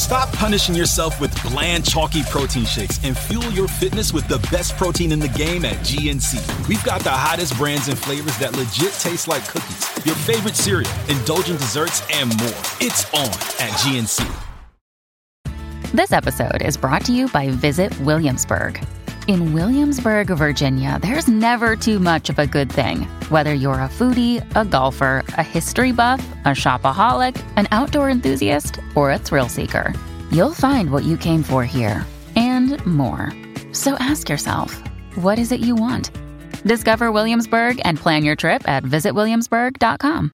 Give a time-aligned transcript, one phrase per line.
[0.00, 4.74] Stop punishing yourself with bland, chalky protein shakes and fuel your fitness with the best
[4.78, 6.66] protein in the game at GNC.
[6.66, 10.90] We've got the hottest brands and flavors that legit taste like cookies, your favorite cereal,
[11.10, 12.48] indulgent desserts, and more.
[12.80, 14.26] It's on at GNC.
[15.92, 18.82] This episode is brought to you by Visit Williamsburg.
[19.30, 23.02] In Williamsburg, Virginia, there's never too much of a good thing.
[23.28, 29.12] Whether you're a foodie, a golfer, a history buff, a shopaholic, an outdoor enthusiast, or
[29.12, 29.94] a thrill seeker,
[30.32, 33.32] you'll find what you came for here and more.
[33.70, 34.82] So ask yourself,
[35.14, 36.10] what is it you want?
[36.64, 40.32] Discover Williamsburg and plan your trip at visitwilliamsburg.com.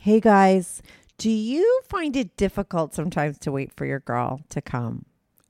[0.00, 0.82] Hey guys,
[1.18, 5.04] do you find it difficult sometimes to wait for your girl to come?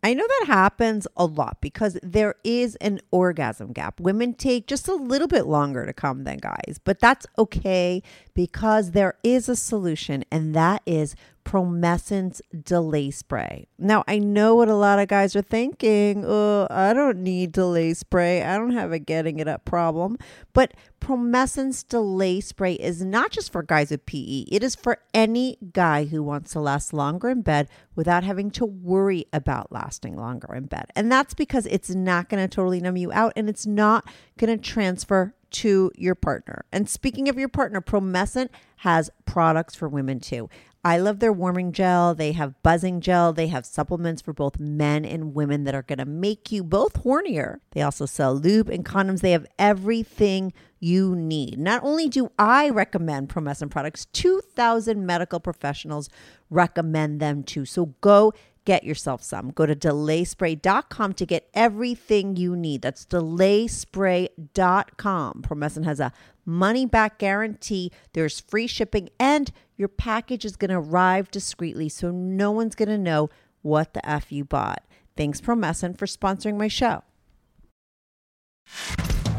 [0.05, 4.01] I know that happens a lot because there is an orgasm gap.
[4.01, 8.03] Women take just a little bit longer to come than guys, but that's okay
[8.35, 11.15] because there is a solution, and that is
[11.45, 13.67] Promescent Delay Spray.
[13.79, 16.25] Now, I know what a lot of guys are thinking.
[16.27, 18.43] Oh, I don't need delay spray.
[18.43, 20.19] I don't have a getting it up problem.
[20.53, 25.59] But Promescent Delay Spray is not just for guys with PE, it is for any
[25.73, 30.55] guy who wants to last longer in bed without having to worry about lasting longer
[30.55, 30.87] in bed.
[30.95, 34.57] And that's because it's not going to totally numb you out and it's not going
[34.57, 36.65] to transfer to your partner.
[36.73, 40.49] And speaking of your partner, Promescent has products for women too.
[40.85, 42.13] I love their warming gel.
[42.15, 43.33] They have buzzing gel.
[43.33, 47.05] They have supplements for both men and women that are going to make you both
[47.05, 47.59] hornier.
[47.71, 49.21] They also sell lube and condoms.
[49.21, 51.61] They have everything you need.
[51.61, 56.11] Not only do I recommend Promescent products, 2,000 medical professionals
[56.51, 57.65] recommend them too.
[57.65, 58.33] So go
[58.65, 59.51] get yourself some.
[59.51, 62.83] Go to delayspray.com to get everything you need.
[62.83, 65.43] That's delayspray.com.
[65.43, 66.13] Promescent has a
[66.45, 72.13] money back guarantee, there's free shipping, and your package is going to arrive discreetly so
[72.13, 73.29] no one's going to know
[73.63, 74.85] what the F you bought.
[75.17, 77.03] Thanks, Promescent, for sponsoring my show.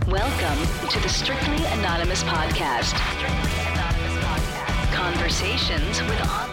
[0.05, 2.93] Welcome to the Strictly Anonymous Podcast.
[2.93, 4.93] Strictly Anonymous Podcast.
[4.93, 6.52] Conversations with.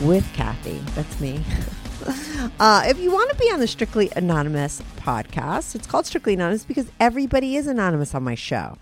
[0.00, 0.78] with Kathy.
[0.94, 1.40] That's me.
[2.60, 6.62] Uh, if you want to be on the Strictly Anonymous podcast, it's called Strictly Anonymous
[6.62, 8.76] because everybody is anonymous on my show.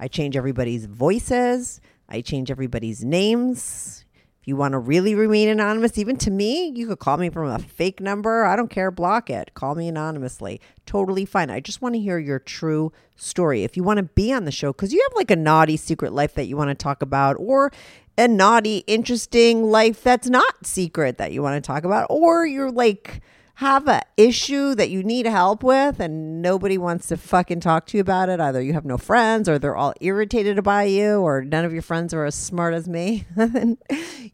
[0.00, 4.04] I change everybody's voices, I change everybody's names.
[4.40, 7.48] If you want to really remain anonymous, even to me, you could call me from
[7.48, 8.44] a fake number.
[8.44, 8.90] I don't care.
[8.90, 9.54] Block it.
[9.54, 10.60] Call me anonymously.
[10.84, 11.48] Totally fine.
[11.48, 13.64] I just want to hear your true story.
[13.64, 16.12] If you want to be on the show, because you have like a naughty secret
[16.12, 17.72] life that you want to talk about, or
[18.16, 22.70] a naughty, interesting life that's not secret that you want to talk about, or you're
[22.70, 23.20] like
[23.58, 27.96] have a issue that you need help with and nobody wants to fucking talk to
[27.96, 31.44] you about it, either you have no friends or they're all irritated by you or
[31.44, 33.24] none of your friends are as smart as me,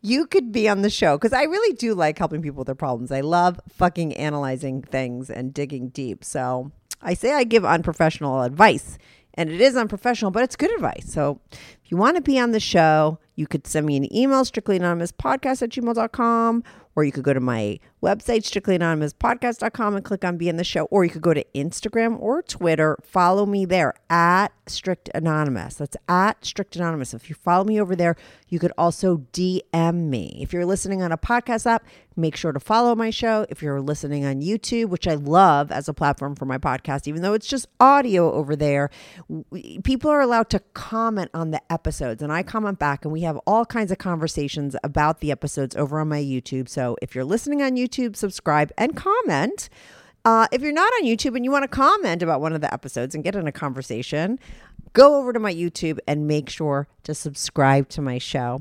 [0.00, 2.74] you could be on the show because I really do like helping people with their
[2.74, 3.12] problems.
[3.12, 6.24] I love fucking analyzing things and digging deep.
[6.24, 6.72] So
[7.02, 8.96] I say I give unprofessional advice
[9.34, 11.12] and it is unprofessional, but it's good advice.
[11.12, 14.44] So if you want to be on the show, you could send me an email,
[14.44, 16.62] strictlyanonymouspodcast at gmail.com,
[16.94, 20.84] or you could go to my website, strictlyanonymouspodcast.com, and click on Be in the Show,
[20.84, 22.98] or you could go to Instagram or Twitter.
[23.02, 25.76] Follow me there at Strict Anonymous.
[25.76, 27.14] That's at Strict Anonymous.
[27.14, 28.16] If you follow me over there,
[28.48, 30.38] you could also DM me.
[30.42, 33.46] If you're listening on a podcast app, make sure to follow my show.
[33.48, 37.22] If you're listening on YouTube, which I love as a platform for my podcast, even
[37.22, 38.90] though it's just audio over there,
[39.84, 43.29] people are allowed to comment on the episodes, and I comment back, and we have
[43.38, 46.68] all kinds of conversations about the episodes over on my YouTube.
[46.68, 49.68] So if you're listening on YouTube, subscribe and comment.
[50.24, 52.72] Uh, if you're not on YouTube and you want to comment about one of the
[52.72, 54.38] episodes and get in a conversation,
[54.92, 58.60] go over to my YouTube and make sure to subscribe to my show.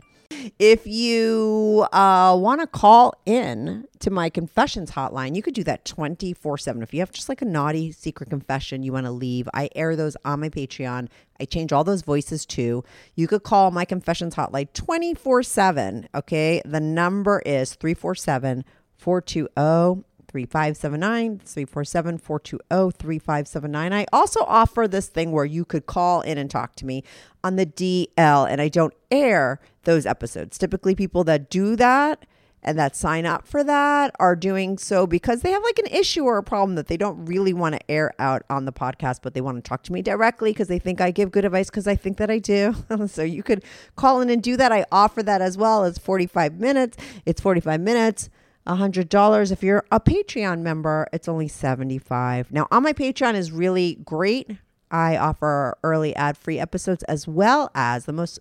[0.60, 5.86] If you uh, want to call in to my confessions hotline, you could do that
[5.86, 6.84] 24 7.
[6.84, 9.96] If you have just like a naughty secret confession you want to leave, I air
[9.96, 11.08] those on my Patreon.
[11.40, 12.84] I change all those voices too.
[13.16, 16.10] You could call my confessions hotline 24 7.
[16.14, 16.62] Okay.
[16.64, 18.66] The number is 347
[18.98, 23.94] 420 3579 347 420 3579.
[23.94, 27.04] I also offer this thing where you could call in and talk to me
[27.44, 30.58] on the DL, and I don't air those episodes.
[30.58, 32.26] Typically, people that do that
[32.62, 36.26] and that sign up for that are doing so because they have like an issue
[36.26, 39.34] or a problem that they don't really want to air out on the podcast, but
[39.34, 41.88] they want to talk to me directly because they think I give good advice because
[41.88, 42.76] I think that I do.
[43.08, 43.64] so you could
[43.96, 44.72] call in and do that.
[44.72, 45.86] I offer that as well.
[45.86, 46.98] It's 45 minutes.
[47.26, 48.30] It's 45 minutes.
[48.70, 53.96] $100 if you're a Patreon member it's only 75 now on my Patreon is really
[54.06, 54.52] great.
[54.92, 58.40] I offer early ad-free episodes as well as the most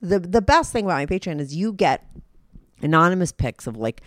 [0.00, 2.06] the the best thing about my Patreon is you get
[2.82, 4.02] anonymous pics of like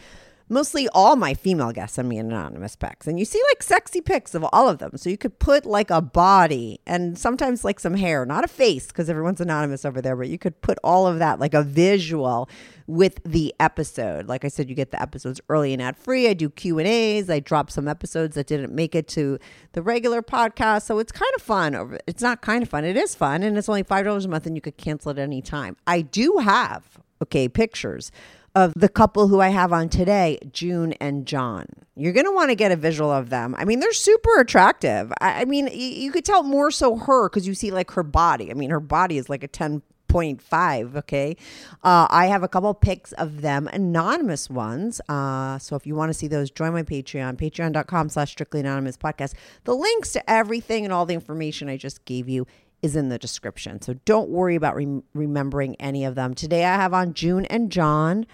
[0.50, 3.08] mostly all my female guests send me anonymous pics.
[3.08, 4.92] And you see like sexy pics of all of them.
[4.96, 8.88] So you could put like a body and sometimes like some hair not a face
[8.88, 12.50] because everyone's anonymous over there but you could put all of that like a visual
[12.88, 14.28] with the episode.
[14.28, 16.88] Like i said you get the episodes early and ad free i do q and
[16.88, 17.30] a's.
[17.30, 19.40] I drop some episodes that didn't make it to
[19.74, 20.84] the regular podcast.
[20.84, 23.58] So it's kind of fun Over it's not kind of fun it is fun and
[23.58, 25.76] it's only five dollars a month and you could cancel at any time.
[25.86, 28.12] I do have okay pictures
[28.58, 31.68] of the couple who I have on today, June and John.
[31.96, 33.54] You're going to want to get a visual of them.
[33.56, 35.14] I mean, they're super attractive.
[35.22, 38.50] I, I mean, you could tell more so her because you see like her body.
[38.50, 41.36] I mean, her body is like a 10 0.5 okay
[41.84, 46.10] uh, i have a couple pics of them anonymous ones uh, so if you want
[46.10, 49.34] to see those join my patreon patreon.com slash strictly anonymous podcast
[49.66, 52.48] the links to everything and all the information i just gave you
[52.82, 53.82] is in the description.
[53.82, 56.34] So don't worry about re- remembering any of them.
[56.34, 58.26] Today I have on June and John.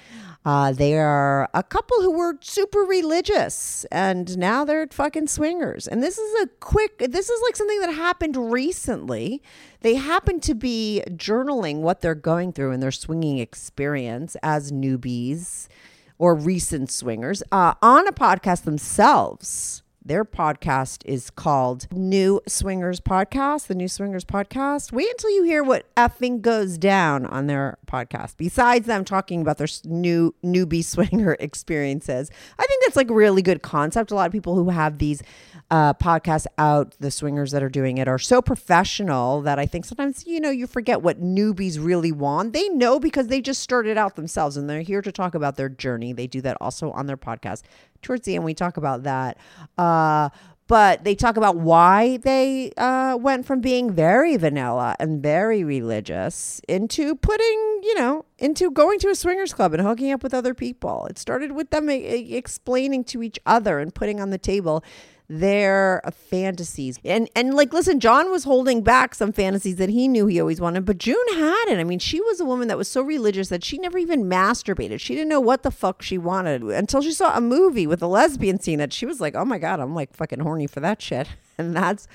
[0.45, 5.87] Uh, they are a couple who were super religious and now they're fucking swingers.
[5.87, 9.41] And this is a quick, this is like something that happened recently.
[9.79, 15.67] They happen to be journaling what they're going through in their swinging experience as newbies
[16.17, 19.83] or recent swingers uh, on a podcast themselves.
[20.05, 24.91] Their podcast is called New Swingers Podcast, the New Swingers Podcast.
[24.91, 28.35] Wait until you hear what effing goes down on their podcast.
[28.35, 32.29] Besides them talking about their new newbie swinger experiences,
[32.59, 34.11] I think that's like a really good concept.
[34.11, 35.23] A lot of people who have these
[35.71, 39.85] uh, podcasts out, the swingers that are doing it, are so professional that I think
[39.85, 42.51] sometimes, you know, you forget what newbies really want.
[42.51, 45.69] They know because they just started out themselves and they're here to talk about their
[45.69, 46.11] journey.
[46.11, 47.61] They do that also on their podcast
[48.03, 49.37] towards the end we talk about that.
[49.77, 50.29] Uh,
[50.67, 56.61] but they talk about why they uh, went from being very vanilla and very religious
[56.69, 60.53] into putting, you know, into going to a swingers club and hooking up with other
[60.53, 61.05] people.
[61.07, 64.83] It started with them explaining to each other and putting on the table
[65.39, 66.99] their fantasies.
[67.03, 70.61] And and like listen, John was holding back some fantasies that he knew he always
[70.61, 71.79] wanted, but June had it.
[71.79, 74.99] I mean, she was a woman that was so religious that she never even masturbated.
[74.99, 78.07] She didn't know what the fuck she wanted until she saw a movie with a
[78.07, 81.01] lesbian scene that she was like, "Oh my god, I'm like fucking horny for that
[81.01, 82.07] shit." And that's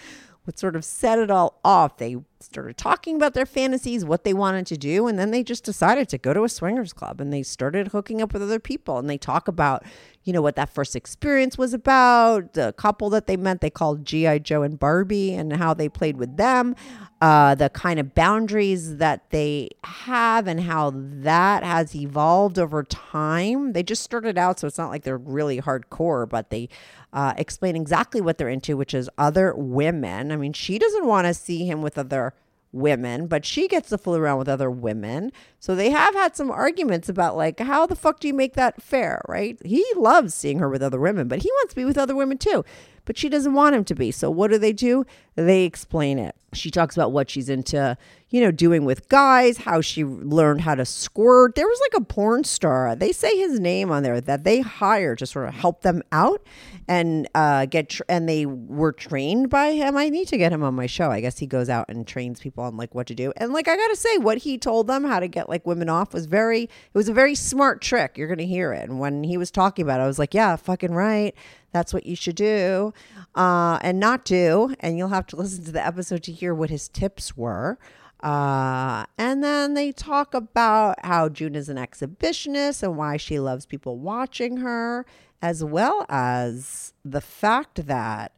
[0.42, 1.98] what sort of set it all off.
[1.98, 5.64] They started talking about their fantasies, what they wanted to do, and then they just
[5.64, 8.98] decided to go to a swingers club and they started hooking up with other people
[8.98, 9.84] and they talk about,
[10.24, 14.04] you know, what that first experience was about, the couple that they met, they called
[14.04, 14.38] G.I.
[14.38, 16.76] Joe and Barbie and how they played with them,
[17.20, 23.72] uh, the kind of boundaries that they have and how that has evolved over time.
[23.72, 26.68] They just started out, so it's not like they're really hardcore, but they
[27.12, 30.30] uh, explain exactly what they're into, which is other women.
[30.30, 32.27] I mean, she doesn't want to see him with other
[32.72, 35.32] women, but she gets to fool around with other women.
[35.58, 38.82] So they have had some arguments about like how the fuck do you make that
[38.82, 39.58] fair, right?
[39.64, 42.38] He loves seeing her with other women, but he wants to be with other women
[42.38, 42.64] too.
[43.04, 44.10] But she doesn't want him to be.
[44.10, 45.06] So what do they do?
[45.34, 46.36] They explain it.
[46.52, 47.96] She talks about what she's into,
[48.30, 51.54] you know, doing with guys, how she learned how to squirt.
[51.54, 52.94] There was like a porn star.
[52.94, 56.46] They say his name on there that they hired to sort of help them out
[56.86, 59.96] and uh, get tr- and they were trained by him.
[59.96, 61.10] I need to get him on my show.
[61.10, 63.32] I guess he goes out and trains people on like what to do.
[63.36, 65.88] And like I got to say what he told them how to get like women
[65.88, 68.18] off was very it was a very smart trick.
[68.18, 68.88] You're going to hear it.
[68.88, 71.34] And when he was talking about it, I was like, yeah, fucking right.
[71.72, 72.92] That's what you should do
[73.34, 74.74] uh, and not do.
[74.80, 77.78] And you'll have to listen to the episode to hear what his tips were.
[78.20, 83.66] Uh, and then they talk about how June is an exhibitionist and why she loves
[83.66, 85.06] people watching her,
[85.40, 88.32] as well as the fact that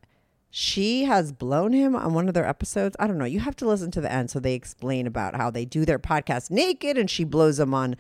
[0.51, 2.97] she has blown him on one of their episodes.
[2.99, 3.25] I don't know.
[3.25, 4.31] You have to listen to the end.
[4.31, 7.97] So they explain about how they do their podcast naked and she blows him on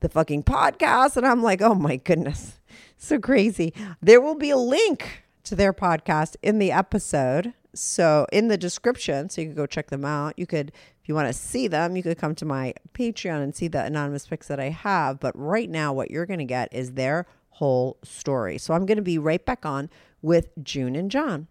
[0.00, 1.16] the fucking podcast.
[1.16, 2.60] And I'm like, oh my goodness.
[2.96, 3.74] So crazy.
[4.00, 7.54] There will be a link to their podcast in the episode.
[7.74, 10.38] So in the description, so you could go check them out.
[10.38, 10.70] You could,
[11.02, 13.82] if you want to see them, you could come to my Patreon and see the
[13.84, 15.20] anonymous pics that I have.
[15.20, 18.58] But right now, what you're going to get is their whole story.
[18.58, 19.90] So I'm going to be right back on
[20.22, 21.48] with June and John.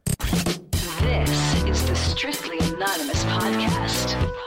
[1.01, 4.42] This is the Strictly Anonymous podcast.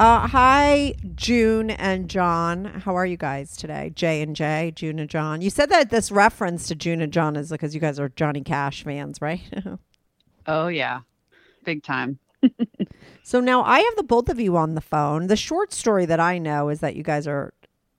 [0.00, 2.64] Uh, hi, June and John.
[2.64, 3.92] How are you guys today?
[3.94, 5.42] J and J, June and John.
[5.42, 8.40] You said that this reference to June and John is because you guys are Johnny
[8.40, 9.42] Cash fans, right?
[10.46, 11.00] oh yeah,
[11.66, 12.18] big time.
[13.22, 15.26] so now I have the both of you on the phone.
[15.26, 17.52] The short story that I know is that you guys are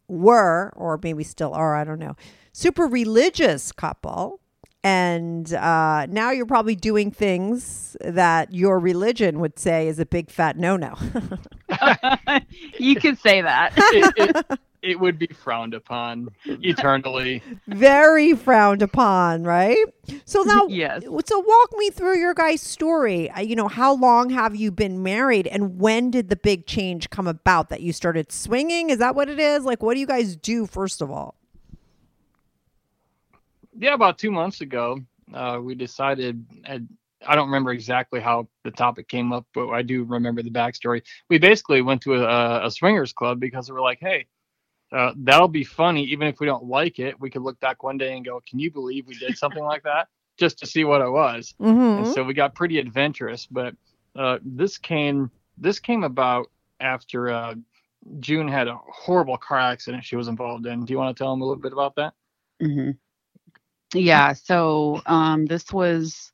[0.07, 2.15] were, or maybe still are, I don't know,
[2.51, 4.41] super religious couple
[4.83, 10.31] and uh, now you're probably doing things that your religion would say is a big
[10.31, 10.95] fat no no.
[12.79, 13.73] you could say that.
[13.77, 17.41] it, it, it, would be frowned upon eternally.
[17.67, 19.83] Very frowned upon, right?
[20.25, 21.03] So now, yes.
[21.03, 23.29] So walk me through your guys' story.
[23.31, 27.09] Uh, you know, how long have you been married, and when did the big change
[27.09, 28.89] come about that you started swinging?
[28.89, 29.65] Is that what it is?
[29.65, 31.35] Like, what do you guys do first of all?
[33.77, 34.99] yeah, about two months ago,
[35.33, 36.45] uh, we decided.
[37.27, 41.01] I don't remember exactly how the topic came up, but I do remember the backstory.
[41.29, 44.27] We basically went to a, a swingers club because we were like, hey,
[44.91, 46.03] uh, that'll be funny.
[46.05, 48.59] Even if we don't like it, we could look back one day and go, can
[48.59, 50.07] you believe we did something like that?
[50.37, 51.53] Just to see what it was.
[51.59, 52.03] Mm-hmm.
[52.03, 53.45] And so we got pretty adventurous.
[53.45, 53.75] But
[54.15, 56.49] uh, this came this came about
[56.79, 57.55] after uh,
[58.19, 60.85] June had a horrible car accident she was involved in.
[60.85, 62.13] Do you want to tell them a little bit about that?
[62.61, 62.91] Mm-hmm.
[63.93, 64.33] Yeah.
[64.33, 66.31] So um, this was,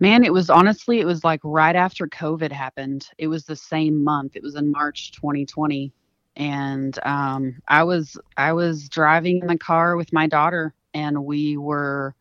[0.00, 3.08] man, it was honestly, it was like right after COVID happened.
[3.18, 4.36] It was the same month.
[4.36, 5.92] It was in March 2020,
[6.36, 11.56] and um, I was I was driving in the car with my daughter, and we
[11.56, 12.14] were.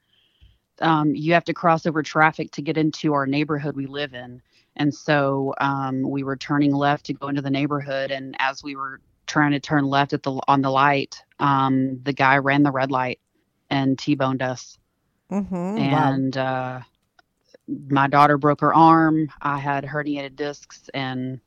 [0.80, 4.41] Um, you have to cross over traffic to get into our neighborhood we live in.
[4.77, 8.10] And so um, we were turning left to go into the neighborhood.
[8.10, 12.13] And as we were trying to turn left at the on the light, um, the
[12.13, 13.20] guy ran the red light
[13.70, 14.77] and T-boned us.
[15.32, 15.56] Mm-hmm.
[15.56, 16.44] And wow.
[16.44, 16.82] uh,
[17.90, 19.30] my daughter broke her arm.
[19.42, 21.40] I had herniated discs, and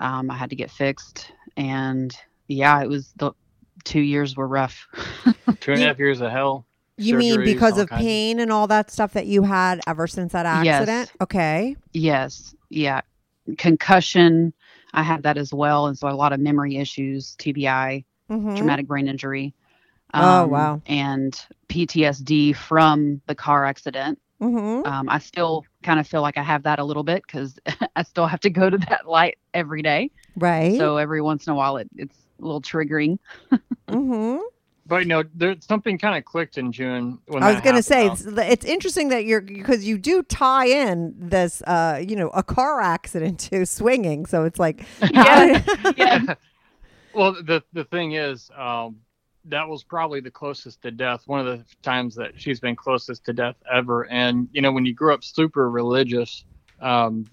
[0.00, 1.32] um, I had to get fixed.
[1.56, 2.16] And
[2.48, 3.32] yeah, it was the
[3.84, 4.86] two years were rough.
[5.60, 6.66] two and a half years of hell.
[6.98, 10.46] You mean because of pain and all that stuff that you had ever since that
[10.46, 10.88] accident?
[10.88, 11.16] Yes.
[11.20, 11.76] Okay.
[11.92, 12.54] Yes.
[12.70, 13.02] Yeah.
[13.58, 14.54] Concussion.
[14.94, 15.88] I had that as well.
[15.88, 18.56] And so a lot of memory issues, TBI, mm-hmm.
[18.56, 19.54] traumatic brain injury.
[20.14, 20.82] Oh, um, oh wow!
[20.86, 24.20] And PTSD from the car accident.
[24.40, 24.86] Mm-hmm.
[24.86, 27.58] Um, I still kind of feel like I have that a little bit because
[27.96, 30.10] I still have to go to that light every day.
[30.36, 30.76] Right.
[30.78, 33.18] So every once in a while, it, it's a little triggering.
[33.88, 34.38] mm-hmm.
[34.88, 37.18] But you know, there's something kind of clicked in June.
[37.26, 40.66] When I was going to say it's, it's, interesting that you're because you do tie
[40.66, 44.26] in this, uh, you know, a car accident to swinging.
[44.26, 45.62] So it's like, yeah,
[45.96, 46.34] yeah.
[47.14, 49.00] Well, the the thing is, um,
[49.48, 51.22] that was probably the closest to death.
[51.26, 54.06] One of the times that she's been closest to death ever.
[54.08, 56.44] And you know, when you grow up super religious,
[56.80, 57.28] um,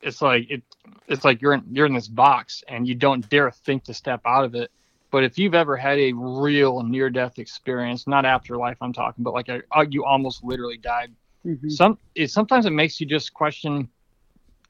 [0.00, 0.62] it's like it
[1.08, 4.20] it's like you're in you're in this box and you don't dare think to step
[4.26, 4.70] out of it.
[5.10, 9.32] But if you've ever had a real near death experience, not afterlife I'm talking, but
[9.32, 11.12] like a, you almost literally died,
[11.46, 11.70] Mhm.
[11.70, 13.88] some it sometimes it makes you just question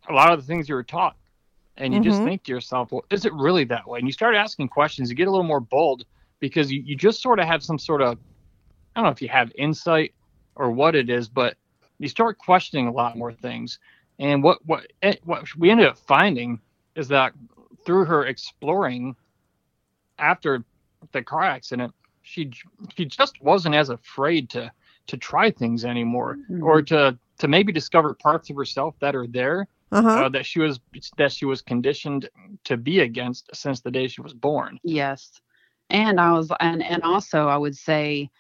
[0.09, 1.17] a lot of the things you were taught.
[1.77, 2.25] And you just Mhm.
[2.25, 3.99] think to yourself, well, is it really that way?
[3.99, 6.05] And you start asking questions, you get a little more bold
[6.45, 8.19] because you, you just sort of have some sort of
[8.95, 10.11] I don't know if you have insight
[10.57, 11.57] or what it is, but
[11.99, 13.79] you start questioning a lot more things.
[14.19, 16.61] And what what eh, what we ended up finding
[16.97, 17.33] is that
[17.85, 19.17] through her exploring
[20.19, 20.65] after
[21.13, 22.51] the car accident, she
[22.97, 24.71] she just wasn't as afraid to
[25.07, 29.67] to try things anymore, or to to maybe discover parts of herself that are there
[29.93, 30.25] Uh-huh.
[30.25, 30.81] uh, that she was
[31.19, 32.29] that she was conditioned
[32.65, 34.79] to be against since the day she was born.
[34.83, 35.41] Yes.
[35.91, 38.31] And I was and and also I would say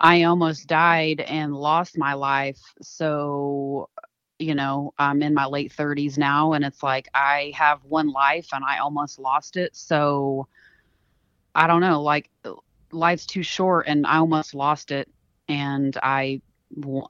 [0.00, 2.60] I almost died and lost my life.
[2.82, 3.88] So,
[4.38, 8.48] you know, I'm in my late 30s now and it's like I have one life
[8.52, 9.74] and I almost lost it.
[9.76, 10.48] So
[11.54, 12.30] I don't know, like
[12.92, 15.08] life's too short and I almost lost it
[15.48, 16.42] and I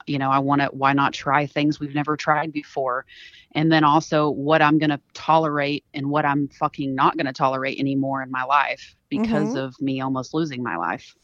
[0.07, 3.07] you know, I want to why not try things we've never tried before.
[3.53, 7.33] And then also what I'm going to tolerate and what I'm fucking not going to
[7.33, 9.67] tolerate anymore in my life because Mhm.
[9.67, 11.15] of me almost losing my life.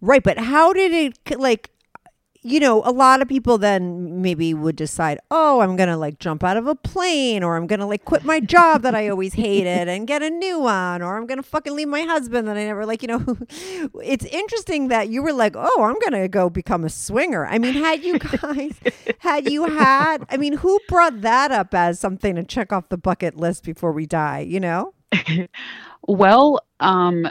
[0.00, 1.70] Right, but how did it like
[2.44, 6.18] you know, a lot of people then maybe would decide, "Oh, I'm going to like
[6.18, 9.08] jump out of a plane or I'm going to like quit my job that I
[9.08, 12.48] always hated and get a new one or I'm going to fucking leave my husband
[12.48, 13.36] that I never like, you know."
[14.02, 17.58] it's interesting that you were like, "Oh, I'm going to go become a swinger." I
[17.58, 18.74] mean, had you guys
[19.18, 22.98] had you had I mean, who brought that up as something to check off the
[22.98, 24.94] bucket list before we die, you know?
[26.08, 27.30] Well, um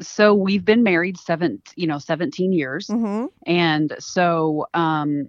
[0.00, 2.88] so we've been married seven, you know, 17 years.
[2.88, 3.28] Mhm.
[3.46, 5.28] And so um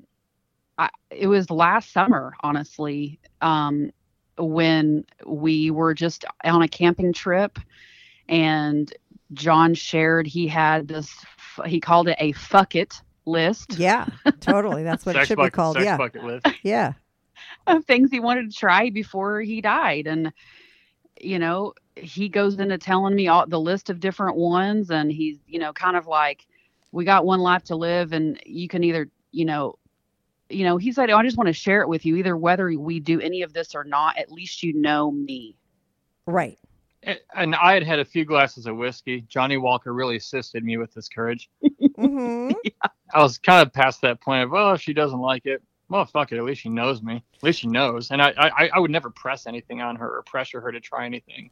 [0.77, 3.91] I, it was last summer, honestly, um
[4.37, 7.57] when we were just on a camping trip
[8.27, 8.91] and
[9.33, 11.13] John shared he had this
[11.65, 14.07] he called it a fuck it list Yeah,
[14.41, 14.83] totally.
[14.83, 15.75] That's what it should bucket- be called.
[15.77, 15.97] sex Yeah.
[15.97, 16.47] bucket list.
[16.63, 16.93] Yeah.
[17.67, 20.31] of things he wanted to try before he died and
[21.21, 25.37] you know he goes into telling me all the list of different ones and he's
[25.47, 26.45] you know kind of like
[26.91, 29.77] we got one life to live and you can either you know
[30.49, 32.99] you know he said i just want to share it with you either whether we
[32.99, 35.55] do any of this or not at least you know me
[36.27, 36.57] Right.
[37.35, 39.21] And I had had a few glasses of whiskey.
[39.27, 41.49] Johnnie Walker really assisted me with this courage.
[41.95, 42.49] hmm
[43.13, 46.05] I was kind of past that point of, well, if she doesn't like it, well,
[46.05, 46.37] fuck it.
[46.37, 47.23] At least she knows me.
[47.35, 48.09] At least she knows.
[48.09, 51.05] And I, I, I would never press anything on her or pressure her to try
[51.05, 51.51] anything.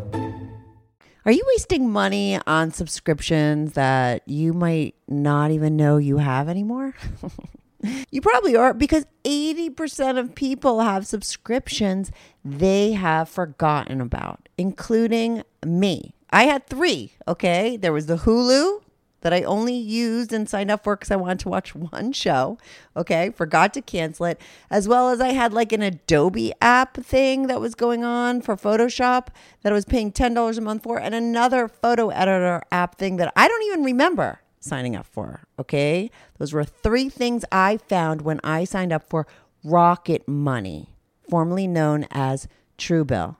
[1.23, 6.95] Are you wasting money on subscriptions that you might not even know you have anymore?
[8.11, 12.11] you probably are because 80% of people have subscriptions
[12.43, 16.15] they have forgotten about, including me.
[16.31, 17.77] I had three, okay?
[17.77, 18.81] There was the Hulu
[19.21, 22.57] that I only used and signed up for because I wanted to watch one show,
[22.95, 23.29] okay?
[23.29, 24.39] Forgot to cancel it.
[24.69, 28.55] As well as I had like an Adobe app thing that was going on for
[28.55, 29.27] Photoshop
[29.61, 33.31] that I was paying $10 a month for, and another photo editor app thing that
[33.35, 36.09] I don't even remember signing up for, okay?
[36.37, 39.27] Those were three things I found when I signed up for
[39.63, 40.95] Rocket Money,
[41.29, 43.37] formerly known as Truebill.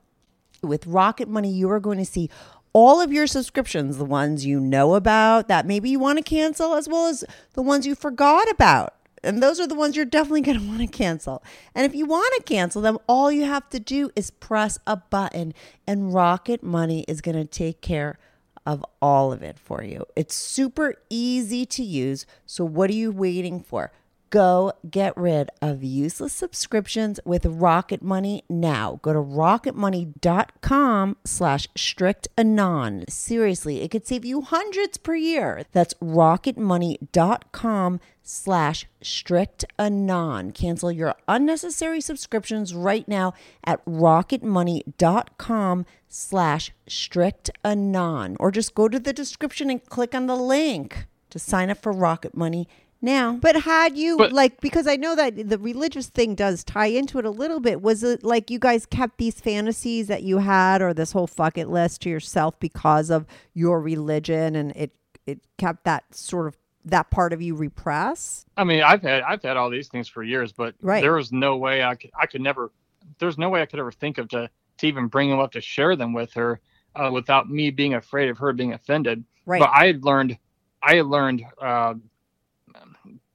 [0.62, 2.30] With Rocket Money, you are going to see
[2.74, 6.76] all of your subscriptions, the ones you know about that maybe you want to cancel,
[6.76, 8.96] as well as the ones you forgot about.
[9.24, 11.44] And those are the ones you're definitely going to want to cancel.
[11.76, 14.98] And if you want to cancel them, all you have to do is press a
[14.98, 15.54] button,
[15.86, 18.18] and Rocket Money is going to take care
[18.66, 20.06] of all of it for you.
[20.16, 22.26] It's super easy to use.
[22.46, 23.92] So, what are you waiting for?
[24.32, 29.02] Go get rid of useless subscriptions with Rocket Money now.
[29.02, 33.04] Go to rocketmoney.com slash strict anon.
[33.10, 35.66] Seriously, it could save you hundreds per year.
[35.74, 40.52] That's rocketmoney.com slash strict anon.
[40.54, 43.34] Cancel your unnecessary subscriptions right now
[43.66, 48.38] at rocketmoney.com slash strict anon.
[48.40, 51.92] Or just go to the description and click on the link to sign up for
[51.92, 52.70] Rocket Money
[53.02, 53.34] now.
[53.42, 57.20] But had you But- like because I know that the religious thing does tie into
[57.20, 57.82] it a little bit.
[57.82, 61.70] Was it like you guys kept these fantasies that you had or this whole bucket
[61.70, 64.92] list to yourself because of your religion and it
[65.28, 68.48] it kept that sort of that part of you repressed?
[68.58, 71.02] I mean, I've had I've had all these things for years, but Right.
[71.02, 72.72] there was no way I could I could never
[73.20, 75.62] there's no way I could ever think of to to even bring them up to
[75.62, 76.60] share them with her
[76.96, 79.24] uh, without me being afraid of her being offended.
[79.46, 79.60] Right.
[79.60, 80.38] But I had learned
[80.84, 81.94] I had learned uh,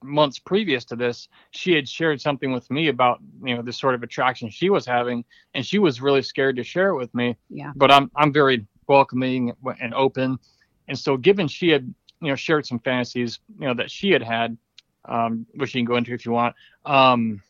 [0.07, 3.95] months previous to this, she had shared something with me about you know the sort
[3.95, 7.35] of attraction she was having, and she was really scared to share it with me.
[7.49, 7.71] Yeah.
[7.75, 10.39] But I'm I'm very welcoming and open,
[10.87, 14.23] and so given she had you know shared some fantasies you know that she had
[14.23, 14.57] had,
[15.05, 16.55] um, which you can go into if you want.
[16.85, 17.41] Um,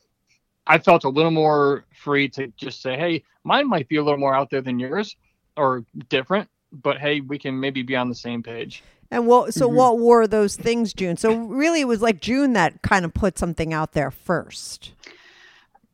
[0.65, 4.19] I felt a little more free to just say, hey, mine might be a little
[4.19, 5.15] more out there than yours,
[5.55, 8.83] or different, but hey, we can maybe be on the same page.
[9.11, 9.69] And what so Mm-hmm.
[9.69, 11.17] what were those things, June?
[11.17, 14.93] So really it was like June that kind of put something out there first.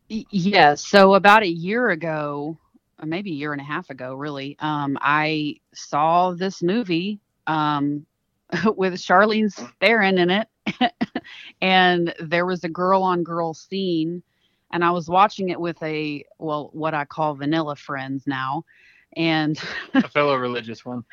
[0.10, 0.86] Yes.
[0.88, 2.58] So about a year ago,
[3.02, 8.06] or maybe a year and a half ago, really, um, I saw this movie um,
[8.76, 10.48] with Charlize Theron in it,
[11.62, 14.22] and there was a girl on girl scene,
[14.72, 18.66] and I was watching it with a well, what I call vanilla friends now,
[19.16, 19.60] and
[19.94, 21.04] a fellow religious one.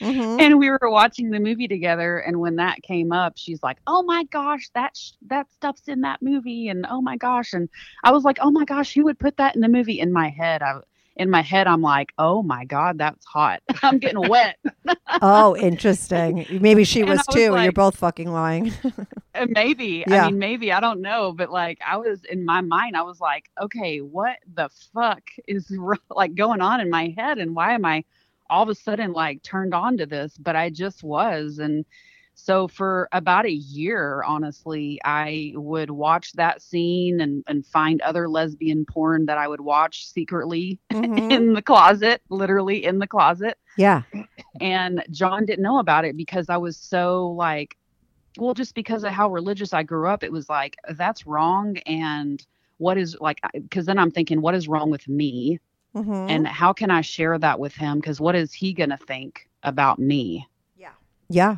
[0.00, 0.40] Mm-hmm.
[0.40, 4.02] and we were watching the movie together and when that came up she's like oh
[4.02, 7.68] my gosh that sh- that stuff's in that movie and oh my gosh and
[8.04, 10.28] i was like oh my gosh who would put that in the movie in my
[10.28, 10.78] head i
[11.18, 14.56] in my head i'm like oh my god that's hot i'm getting wet
[15.22, 16.46] oh, interesting.
[16.60, 17.60] Maybe she was was too.
[17.60, 18.72] You're both fucking lying.
[19.34, 20.24] Uh, maybe Yeah.
[20.24, 23.20] i mean maybe i don't know but like i was in my mind i was
[23.20, 25.70] like okay what the fuck is
[26.10, 28.02] like going on in my head and why am i
[28.50, 31.84] all of a sudden like turned on to this but i just was and
[32.40, 38.28] so for about a year honestly i would watch that scene and, and find other
[38.28, 41.30] lesbian porn that i would watch secretly Mhm.
[41.32, 44.02] in the closet literally in the closet yeah.
[44.60, 47.76] and John didn't know about it because I was so like,
[48.38, 51.76] well, just because of how religious I grew up, it was like that's wrong.
[51.86, 52.44] And
[52.78, 55.60] what is like, because then I'm thinking, what is wrong with me,
[55.94, 56.28] Mhm.
[56.28, 57.98] and how can I share that with him?
[57.98, 60.46] Because what is he gonna think about me?
[60.76, 60.94] Yeah.
[61.28, 61.56] Yeah,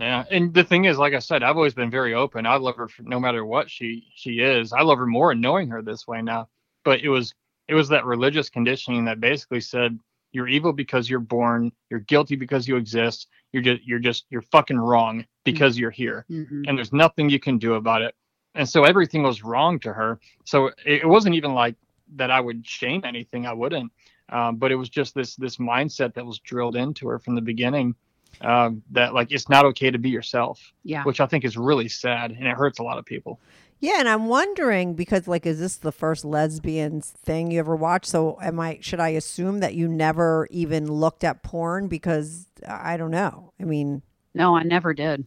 [0.00, 2.46] and the thing is, like I said, I've always been very open.
[2.46, 4.72] I love her for, no matter what she she is.
[4.72, 6.48] I love her more in knowing her this way now.
[6.84, 7.34] But it was
[7.68, 9.98] it was that religious conditioning that basically said
[10.32, 14.42] you're evil because you're born, you're guilty because you exist, you're just you're just you're
[14.42, 16.64] fucking wrong because you're here, Mhm.
[16.66, 18.14] and there's nothing you can do about it.
[18.54, 20.20] And so everything was wrong to her.
[20.44, 21.74] So it, it wasn't even like
[22.16, 23.46] that I would shame anything.
[23.46, 23.90] I wouldn't.
[24.28, 27.40] Um, but it was just this this mindset that was drilled into her from the
[27.42, 27.94] beginning
[28.40, 31.04] um, that like it's not okay to be yourself, Yeah.
[31.04, 33.38] which I think is really sad and it hurts a lot of people.
[33.80, 38.06] Yeah, and I'm wondering because like is this the first lesbian thing you ever watched?
[38.06, 42.96] So am I should I assume that you never even looked at porn because I
[42.96, 43.52] don't know.
[43.60, 44.02] I mean,
[44.34, 45.26] No, I never did.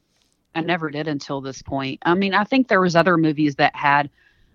[0.56, 2.00] I never did until this point.
[2.06, 4.10] I mean, I think there was other movies that had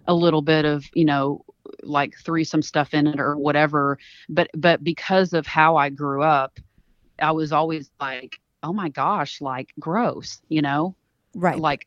[0.08, 1.44] a little bit of, you know,
[1.82, 3.98] like threesome stuff in it or whatever,
[4.30, 6.58] but but because of how I grew up,
[7.20, 10.94] I was always like, "Oh my gosh, like gross," you know?
[11.34, 11.58] right.
[11.58, 11.86] Like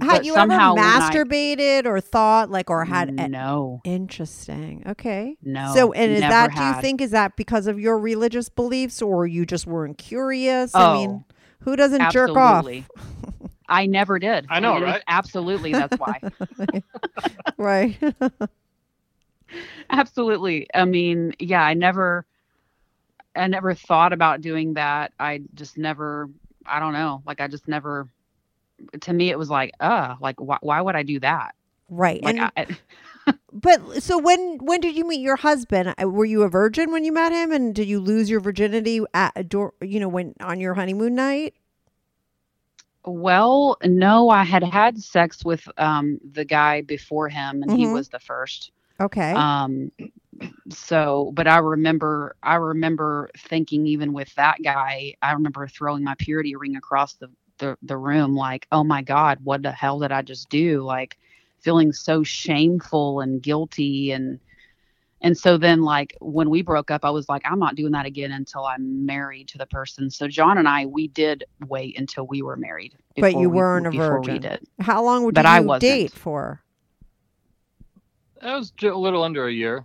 [0.00, 3.80] had but you ever somehow when I- masturbated or thought like or had No.
[3.84, 4.84] Interesting.
[4.86, 5.36] Okay.
[5.42, 8.48] No, So and is never that do you think is that because of your religious
[8.48, 10.74] beliefs or you just weren't curious?
[10.74, 12.64] I mean, Oh, who doesn't jerk off?
[13.68, 14.46] I never did.
[14.48, 15.02] I know, And right?
[15.08, 16.20] Absolutely, that's why.
[17.58, 17.98] right.
[19.90, 20.68] Absolutely.
[20.74, 22.24] I mean, yeah, I never
[23.40, 25.12] I never thought about doing that.
[25.18, 26.28] I just never
[26.66, 27.22] I don't know.
[27.26, 28.08] Like I just never
[29.02, 31.52] to me it was like, uh, like why why would I do that?
[31.88, 32.22] right.
[32.22, 32.66] Like and I,
[33.52, 35.94] But so when when did you meet your husband?
[36.00, 39.00] Uh, Were you a virgin when you met him, and did you lose your virginity
[39.14, 39.74] at a door?
[39.80, 41.54] You know, when on your honeymoon night?
[43.04, 47.92] well, no, I had had sex with um the guy before him and he Mhm.
[47.92, 48.72] was the first.
[49.00, 49.32] Okay.
[49.32, 49.90] Um
[50.70, 56.14] so but I remember I remember thinking even with that guy, I remember throwing my
[56.18, 60.12] purity ring across the the the room like, "Oh my god, what the hell did
[60.12, 61.18] I just do?" Like
[61.60, 64.40] feeling so shameful and guilty and
[65.22, 68.06] and so then like when we broke up, I was like, I'm not doing that
[68.06, 70.08] again until I'm married to the person.
[70.10, 72.94] So John and I, we did wait until we were married.
[73.16, 74.34] But you weren't a virgin.
[74.34, 74.60] We did.
[74.80, 75.82] How long would But you I wasn't.
[75.82, 76.62] date for?
[78.40, 79.84] That was a little under a year.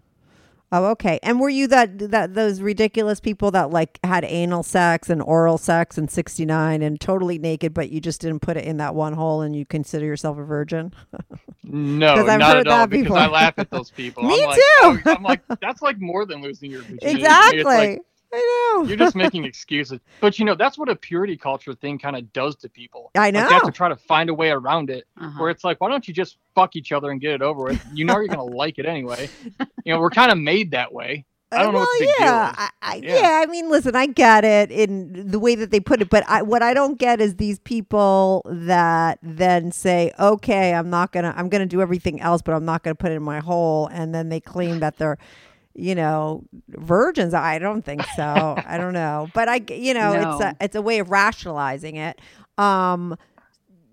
[0.78, 1.20] Oh, okay.
[1.24, 5.58] And were you that that those ridiculous people that like had anal sex and oral
[5.58, 9.14] sex and 69 and totally naked, but you just didn't put it in that one
[9.14, 10.94] hole and you consider yourself a virgin?
[11.68, 12.78] No, I've not heard at all.
[12.80, 13.18] that Because before.
[13.18, 14.22] I laugh at those people.
[14.28, 14.62] Me I'm like, too.
[14.82, 17.10] oh, I'm like, that's like more than losing your virginity.
[17.10, 18.00] exactly.
[18.36, 18.44] It's like,
[18.76, 18.88] I know.
[18.88, 20.00] you're just making excuses.
[20.22, 23.12] But you know, that's what a purity culture thing kind of does to people.
[23.16, 25.40] I Like, they have to try to find a way around it, Uh-huh.
[25.42, 27.82] where it's like, why don't you just fuck each other and get it over with?
[27.94, 29.30] You know, you're gonna like it anyway.
[29.84, 31.26] You know, we're kind of made that way.
[31.52, 32.54] I don't know well, what the yeah.
[32.58, 33.16] I, I, Yeah.
[33.22, 33.42] yeah.
[33.42, 36.42] I mean, listen, I get it in the way that they put it, but I,
[36.42, 41.48] what I don't get is these people that then say, "Okay, I'm not gonna, I'm
[41.48, 44.30] gonna do everything else, but I'm not gonna put it in my hole," and then
[44.30, 45.18] they claim that they're,
[45.76, 47.34] you know, virgins.
[47.34, 48.24] I don't think so.
[48.66, 52.20] I don't know, but I, you know, it's a, it's a way of rationalizing it.
[52.58, 53.18] Um,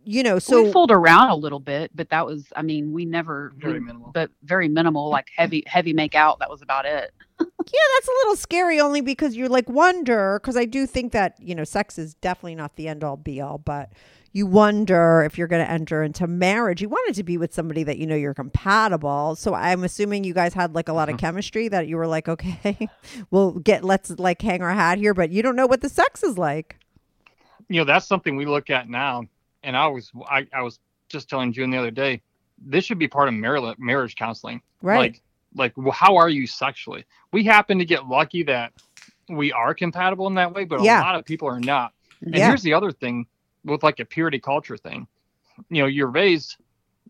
[0.05, 3.05] you know, so we fooled around a little bit, but that was, I mean, we
[3.05, 4.11] never, Very we- minimal.
[4.12, 6.38] but very minimal, like heavy, heavy make out.
[6.40, 7.12] That was about it.
[7.40, 11.37] Yeah, that's a little scary only because you're like wonder because I do think that,
[11.40, 13.90] you know, sex is definitely not the end all be all, but
[14.33, 16.81] you wonder if you're going to enter into marriage.
[16.81, 19.35] You wanted to be with somebody that you know you're compatible.
[19.37, 21.27] So I'm assuming you guys had like a lot of mm-hmm.
[21.27, 22.88] chemistry that you were like, okay,
[23.31, 26.23] we'll get let's like hang our hat here, but you don't know what the sex
[26.23, 26.77] is like.
[27.68, 29.25] you know that's something we look at now
[29.62, 32.21] and i was i, I was just telling june the other day
[32.59, 34.99] this should be part of marriage marriage counseling Right.
[34.99, 35.23] like
[35.55, 38.73] like wh- how are you sexually we happen to get lucky that
[39.29, 41.01] we are compatible in that way but Yeah.
[41.01, 42.49] a lot of people are not and Yeah.
[42.49, 43.27] here's the other thing
[43.64, 45.07] with like a purity culture thing.
[45.68, 46.57] You know you're raised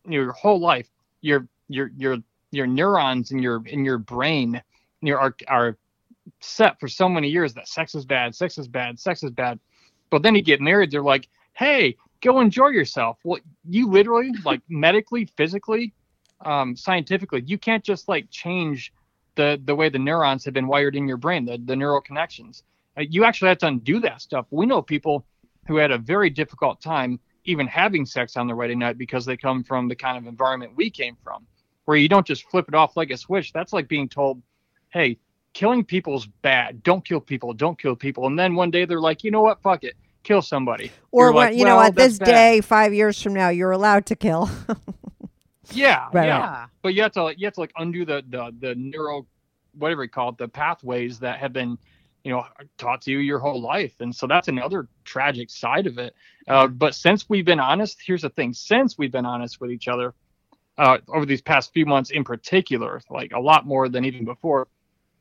[0.06, 0.88] your whole life
[1.20, 2.18] your your your
[2.50, 4.62] your neurons in your in your brain
[5.00, 5.76] you know, are are
[6.40, 9.58] set for so many years that sex is bad sex is bad sex is bad.
[10.10, 13.18] But then you get married they're like hey go enjoy yourself.
[13.24, 15.92] Well you literally like medically physically
[16.44, 18.92] um scientifically you can't just like change
[19.36, 22.64] the the way the neurons have been wired in your brain the, the neural connections.
[22.98, 24.46] Uh, you actually have to undo that stuff.
[24.50, 25.24] We know people
[25.66, 29.36] who had a very difficult time even having sex on their wedding night because they
[29.36, 31.46] come from the kind of environment we came from
[31.84, 33.52] where you don't just flip it off like a switch.
[33.52, 34.40] That's like being told
[34.90, 35.18] hey
[35.54, 36.82] killing people's bad.
[36.82, 37.52] Don't kill people.
[37.52, 38.26] Don't kill people.
[38.26, 39.60] And then one day they're like you know what?
[39.62, 39.94] Fuck it.
[40.22, 40.92] Kill somebody.
[41.10, 43.48] Or You're when, like, you know, "Well, at this bad." day, five years from now,
[43.48, 44.48] you're allowed to kill.
[45.70, 46.38] Yeah, Right, yeah.
[46.40, 46.66] right.
[46.82, 49.26] But you have to you have to like undo the the the neuro
[49.78, 51.78] whatever you call it, the pathways that have been,
[52.24, 52.44] you know,
[52.78, 53.94] taught to you your whole life.
[54.00, 56.14] And so that's another tragic side of it.
[56.46, 59.88] Uh, but since we've been honest, here's the thing, since we've been honest with each
[59.88, 60.14] other,
[60.78, 64.68] uh, over these past few months in particular, like a lot more than even before,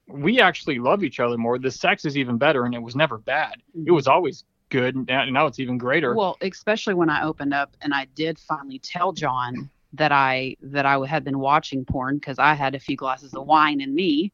[0.08, 1.58] we actually love each other more.
[1.58, 3.62] The sex is even better and it was never bad.
[3.86, 6.16] It was always good and now now it's even greater.
[6.16, 10.86] Well, especially when I opened up and I did finally tell John that I that
[10.86, 14.32] I had been watching porn because I had a few glasses of wine in me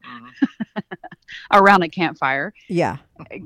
[1.52, 2.52] around a campfire.
[2.68, 2.98] yeah.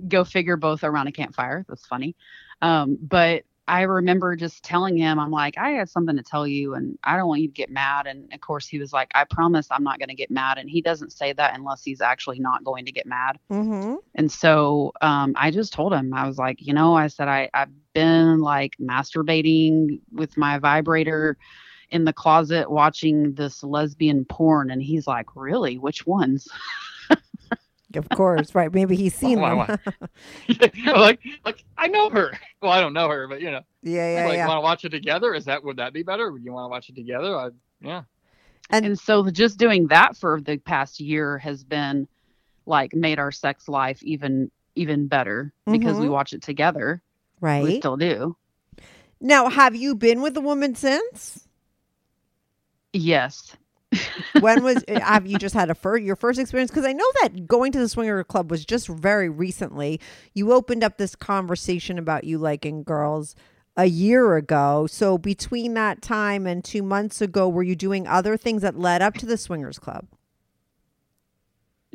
[0.09, 1.65] Go figure, both around a campfire.
[1.69, 2.15] That's funny.
[2.61, 6.75] Um, but I remember just telling him, I'm like, I had something to tell you,
[6.75, 8.07] and I don't want you to get mad.
[8.07, 10.59] And of course, he was like, I promise I'm not going to get mad.
[10.59, 13.39] And he doesn't say that unless he's actually not going to get mad.
[13.51, 13.95] Mm-hmm.
[14.17, 17.51] And so um, I just told him, I was like, you know, I said, I,
[17.55, 21.37] I've been like masturbating with my vibrator
[21.93, 24.71] in the closet watching this lesbian porn.
[24.71, 25.79] And he's like, really?
[25.79, 26.49] Which ones?
[27.95, 28.73] Of course, right.
[28.73, 29.79] Maybe he's seen Why- them.
[30.49, 30.71] why?
[30.97, 32.33] like like I know her.
[32.63, 33.61] Well, I don't know her, but you know.
[33.83, 34.47] yeah, yeah, like, yeah.
[34.49, 35.35] want to watch it together?
[35.35, 36.33] Is that would that be better?
[36.33, 37.37] Would you want to watch it together?
[37.37, 37.51] I,
[37.83, 38.03] yeah.
[38.71, 42.09] And- And, so just doing that for the past year has been
[42.65, 46.13] like made our sex life even even better because we Mhm.
[46.13, 47.03] watch it together.
[47.43, 48.39] Right we still do.
[49.21, 51.47] Now, have you been with a woman since?
[52.93, 53.57] Yes.
[54.41, 56.71] when was eh, have you just had a fir- your first experience?
[56.71, 60.01] Because i know that going to the swinger club was just very recently.
[60.35, 63.35] You opened up this conversation about you liking girls
[63.77, 64.87] a year ago.
[64.87, 69.03] So between that time and two months ago were you doing other things that led
[69.03, 70.07] up to the swingers club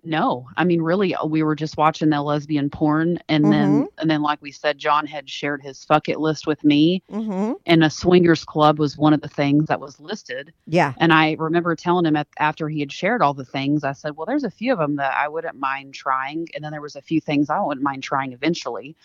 [0.08, 4.10] No, I mean, really, uh, we were just watching the lesbian porn, and then, and
[4.10, 7.54] then, like we said, John had shared his fuck it list with me, mm-hmm.
[7.66, 10.54] and a swingers club was one of the things that was listed.
[10.66, 13.92] yeah And I remember telling him at, after he had shared all the things, I
[13.92, 16.82] said, "Well, there's a few of them that I wouldn't mind trying, and then there
[16.82, 18.96] was a few things I wouldn't mind trying eventually."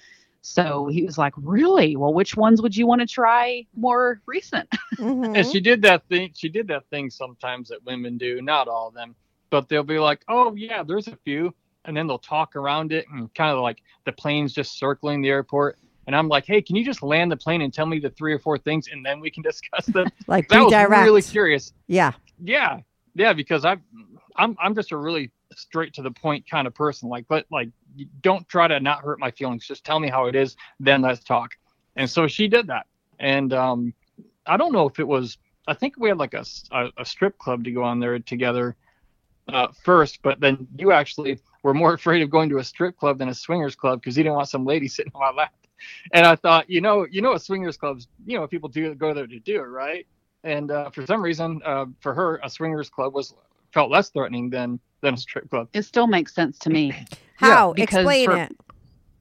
[0.42, 1.96] So he was like, "Really?
[1.96, 5.34] Well, which ones would you want to try more recent?" Mm-hmm.
[5.34, 6.30] And she did that thing.
[6.34, 8.40] She did that thing sometimes that women do.
[8.40, 9.16] Not all of them,
[9.52, 13.04] but they'll be like, "Oh yeah, there's a few," and then they'll talk around it
[13.12, 15.78] and kind of like the plane's just circling the airport.
[16.06, 18.32] And I'm like, "Hey, can you just land the plane and tell me the three
[18.32, 20.72] or four things, and then we can discuss them?" Like, that was
[21.04, 21.72] really curious.
[21.86, 22.12] Yeah.
[22.42, 22.80] Yeah,
[23.14, 23.76] yeah, because I,
[24.36, 27.10] I'm I'm just a really straight to the point kind of person.
[27.10, 27.68] Like, but like,
[28.22, 29.66] don't try to not hurt my feelings.
[29.66, 31.50] Just tell me how it is, then let's talk.
[31.94, 32.86] And so she did that.
[33.20, 33.92] And um,
[34.46, 35.36] I don't know if it was.
[35.68, 36.44] I think we had like a
[36.96, 38.76] a strip club to go on there together
[39.48, 43.18] uh, first, but then you actually were more afraid of going to a strip club
[43.18, 45.52] than a swingers club because you didn't want some lady sitting on my lap.
[46.12, 49.12] And I thought, you know, you know, a swingers club's, you know, people do go
[49.12, 50.06] there to do it, right?
[50.44, 53.34] And uh, for some reason, uh, for her, a swingers club was
[53.72, 55.68] felt less threatening than than a strip club.
[55.72, 56.94] It still makes sense to me.
[57.36, 57.72] How?
[57.72, 58.52] because Explain for- it.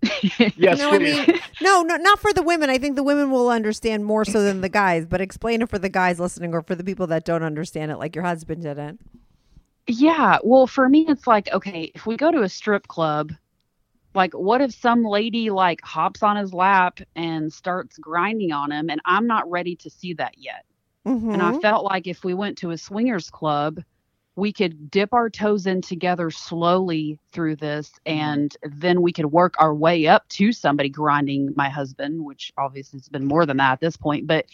[0.04, 1.28] Yes, You know what I please.
[1.28, 1.40] mean?
[1.62, 2.70] No, no, not for the women.
[2.70, 5.06] I think the women will understand more so than the guys.
[5.06, 7.98] But explain it for the guys listening, or for the people that don't understand it,
[7.98, 9.00] like your husband didn't.
[9.91, 10.38] Yeah.
[10.43, 13.34] Well, for me, it's like, okay, if we go to a strip club,
[14.13, 18.89] like, what if some lady like hops on his lap and starts grinding on him,
[18.89, 20.65] and I'm not ready to see that yet?
[21.34, 21.62] And I Mhm.
[21.62, 23.80] felt like if we went to a swingers club,
[24.36, 29.56] we could dip our toes in together slowly through this, and then we could work
[29.60, 33.73] our way up to somebody grinding my husband, which obviously has been more than that
[33.73, 34.25] at this point.
[34.27, 34.45] But,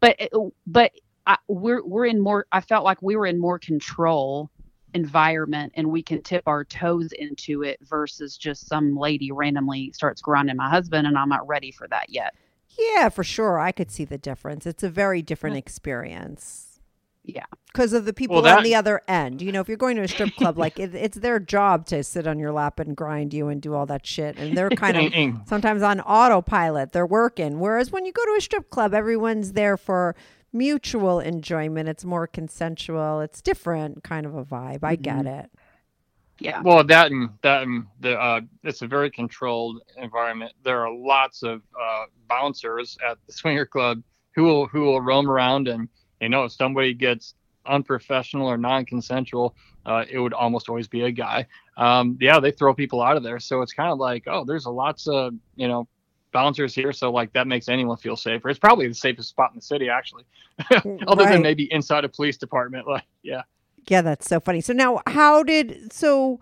[0.00, 0.18] but,
[0.66, 0.92] but
[1.26, 2.46] I, we're we're in more.
[2.52, 4.50] I felt like we were in more control
[4.94, 10.22] environment, and we can tip our toes into it versus just some lady randomly starts
[10.22, 12.34] grinding my husband, and I'm not ready for that yet.
[12.78, 13.58] Yeah, for sure.
[13.58, 14.66] I could see the difference.
[14.66, 16.78] It's a very different experience
[17.24, 17.44] Yeah.
[17.72, 19.40] because of the people Well, on the other end.
[19.40, 22.02] You know, if you're going to a strip club, like it, it's their job to
[22.04, 24.96] sit on your lap and grind you and do all that shit, and they're kind
[24.98, 26.92] of sometimes on autopilot.
[26.92, 27.60] They're working.
[27.60, 30.14] Whereas when you go to a strip club, everyone's there for
[30.52, 31.88] mutual enjoyment.
[31.88, 33.20] It's more consensual.
[33.20, 34.82] It's different kind of a vibe.
[34.82, 35.50] I get it.
[36.38, 36.60] Yeah.
[36.62, 40.52] Well, that and that and the uh, it's a very controlled environment.
[40.64, 44.02] There are lots of uh, bouncers at the swinger club
[44.34, 45.88] who will who will roam around, and
[46.20, 49.56] you know if somebody gets unprofessional or non-consensual,
[49.86, 51.46] uh, it would almost always be a guy.
[51.76, 54.66] Um, yeah, they throw people out of there, so it's kind of like oh, there's
[54.66, 55.88] a lots of you know
[56.36, 58.50] bouncers here, so like that makes anyone feel safer.
[58.50, 60.24] It's probably the safest spot in the city, actually,
[60.70, 61.32] other Right.
[61.32, 62.86] than maybe inside a police department.
[62.86, 63.42] Like yeah.
[63.88, 64.60] Yeah, that's so funny.
[64.60, 66.40] So now, how did so?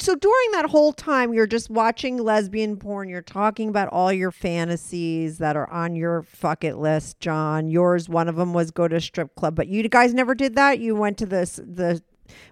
[0.00, 3.08] So during that whole time, you're just watching lesbian porn.
[3.08, 7.68] You're talking about all your fantasies that are on your fuck it list, John.
[7.68, 10.54] Yours, one of them was go to a strip club, but you guys never did
[10.54, 10.78] that.
[10.78, 12.00] You went to this the.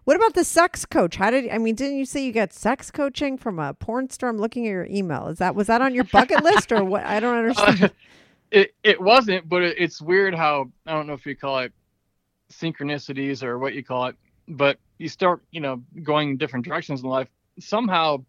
[0.04, 1.16] What about the sex coach?
[1.16, 1.74] How did I mean?
[1.74, 4.28] Didn't you say you got sex coaching from a porn star?
[4.30, 5.28] I'm looking at your email.
[5.28, 7.04] Is that was that on your bucket list or what?
[7.04, 7.92] I don't uh, understand.
[8.50, 11.72] it it wasn't, but it, it's weird how I don't know if you call it
[12.52, 14.16] synchronicities or what you call it,
[14.48, 17.28] but you start you know going different directions in life.
[17.58, 18.24] Somehow,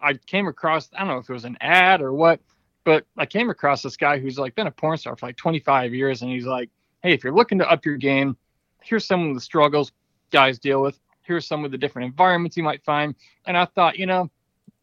[0.00, 2.40] I came across I don't know if it was an ad or what,
[2.84, 5.92] but I came across this guy who's like been a porn star for like 25
[5.94, 6.70] years, and he's like,
[7.02, 8.36] hey, if you're looking to up your game,
[8.82, 9.92] here's some of the struggles
[10.30, 10.98] guys deal with.
[11.22, 13.14] Here's some of the different environments you might find.
[13.46, 14.30] And I thought, you know,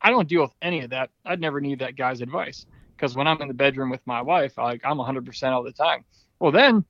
[0.02, 1.10] I don't deal with any of that.
[1.26, 4.58] I'd never need that guy's advice because when I'm in the bedroom with my wife,
[4.58, 6.06] like I'm 100% all the time.
[6.40, 6.86] Well, then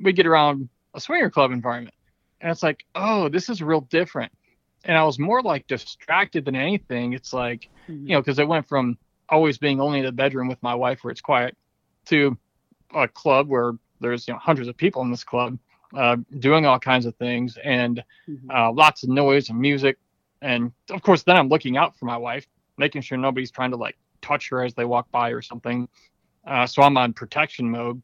[0.00, 1.94] we get around a swinger club environment,
[2.40, 4.32] and it's like, oh, this is real different.
[4.84, 7.12] And I was more like distracted than anything.
[7.12, 8.06] It's like, mm-hmm.
[8.06, 8.96] you know, because it went from
[9.28, 11.56] always being only in the bedroom with my wife where it's quiet
[12.06, 12.36] to
[12.94, 15.58] a club where there's you know hundreds of people in this club
[15.96, 18.02] uh, doing all kinds of things and
[18.54, 19.98] uh, lots of noise and music.
[20.42, 22.46] And of course, then I'm looking out for my wife,
[22.78, 25.88] making sure nobody's trying to like touch her as they walk by or something.
[26.46, 28.00] Uh, so I'm on protection mode.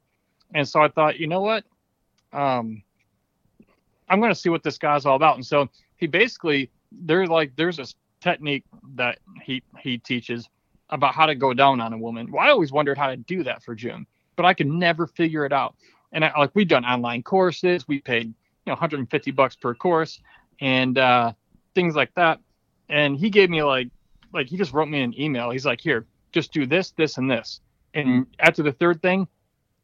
[0.55, 1.65] And so I thought, you know what?
[2.33, 2.83] Um,
[4.09, 5.37] I'm going to see what this guy's all about.
[5.37, 10.49] And so he basically, there's like, there's this technique that he, he teaches
[10.91, 12.31] about how to go down on a woman.
[12.31, 15.45] Well, I always wondered how to do that for Jim, but I could never figure
[15.45, 15.75] it out.
[16.17, 18.33] And I, like, we've done online courses, we paid, you
[18.67, 20.19] know, 150 bucks per course
[20.63, 21.33] and, uh,
[21.75, 22.41] things like that.
[22.89, 23.89] And he gave me like,
[24.33, 25.51] like he just wrote me an email.
[25.51, 27.61] He's like, here, just do this, this, and this.
[27.93, 29.29] And after the third thing,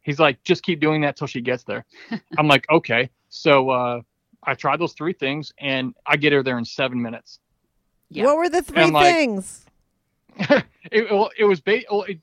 [0.01, 1.85] he's like, just keep doing that till she gets there.
[2.37, 3.11] I'm like, okay.
[3.29, 4.01] So uh,
[4.43, 7.39] I tried those three things, and I get her there in seven minutes.
[8.09, 8.25] Yeah.
[8.25, 9.65] What were the three And, like, things?
[10.91, 12.19] it, well, it was ba- well, it,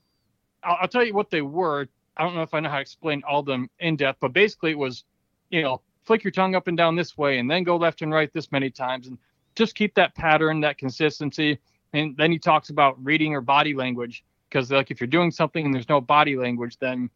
[0.63, 1.87] I'll, I'll tell you what they were.
[2.21, 4.69] I don't know if I know how to explain all them in depth, but basically
[4.69, 5.05] it was,
[5.49, 8.13] you know, flick your tongue up and down this way, and then go left and
[8.13, 9.17] right this many times, and
[9.55, 11.57] just keep that pattern, that consistency.
[11.93, 14.23] And then he talks about reading her body language.
[14.47, 17.09] because like if you're doing something and there's no body language, then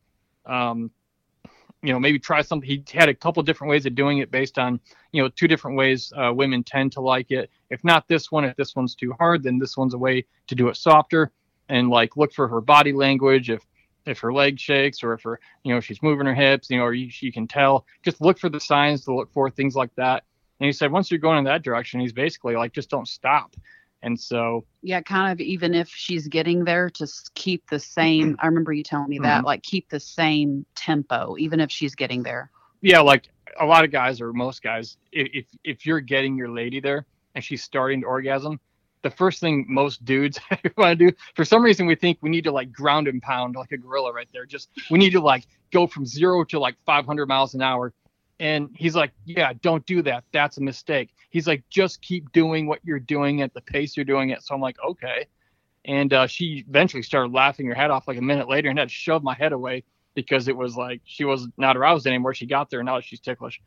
[0.47, 0.89] um,
[1.84, 2.67] you know maybe try something.
[2.67, 4.79] He had a couple different ways of doing it based on
[5.11, 7.51] you know two different ways uh, women tend to like it.
[7.69, 10.55] If not this one, if this one's too hard, then this one's a way to
[10.55, 11.32] do it softer
[11.69, 13.51] and like look for her body language.
[13.51, 13.61] If
[14.05, 16.83] if her leg shakes or if her you know she's moving her hips, you know,
[16.83, 17.85] or you, she can tell.
[18.03, 20.23] Just look for the signs to look for things like that.
[20.59, 23.55] And he said once you're going in that direction, he's basically like just don't stop.
[24.01, 28.37] And so yeah, kind of even if she's getting there, just keep the same.
[28.39, 29.45] I remember you telling me that, mm-hmm.
[29.45, 32.51] like keep the same tempo, even if she's getting there.
[32.81, 33.29] Yeah, like
[33.59, 37.43] a lot of guys or most guys, if if you're getting your lady there and
[37.43, 38.59] she's starting to orgasm,
[39.05, 40.39] the first thing most dudes
[40.77, 43.55] want to do, for some reason, we think we need to like ground and pound
[43.55, 44.47] like a gorilla right there.
[44.47, 47.93] Just we need to like go from zero to like 500 miles an hour
[48.39, 50.23] and he's like, Yeah, don't do that.
[50.33, 51.11] That's a mistake.
[51.29, 54.41] He's like, Just keep doing what you're doing at the pace you're doing it.
[54.41, 55.27] So I'm like, Okay.
[55.85, 58.89] And uh, she eventually started laughing her head off like a minute later and had
[58.89, 59.83] to shove my head away
[60.15, 62.33] because it was like she was not aroused anymore.
[62.33, 63.61] She got there and now she's ticklish.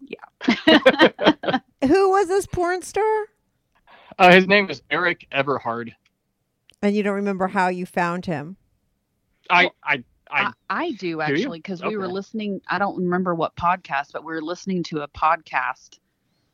[0.00, 1.60] Yeah.
[1.86, 3.26] Who was this porn star?
[4.18, 5.94] Uh, his name is Eric Everhard.
[6.82, 8.56] And you don't remember how you found him?
[9.50, 12.60] I, I I, I, do actually because we were listening.
[12.68, 15.98] I don't remember what podcast, but we were listening to a podcast.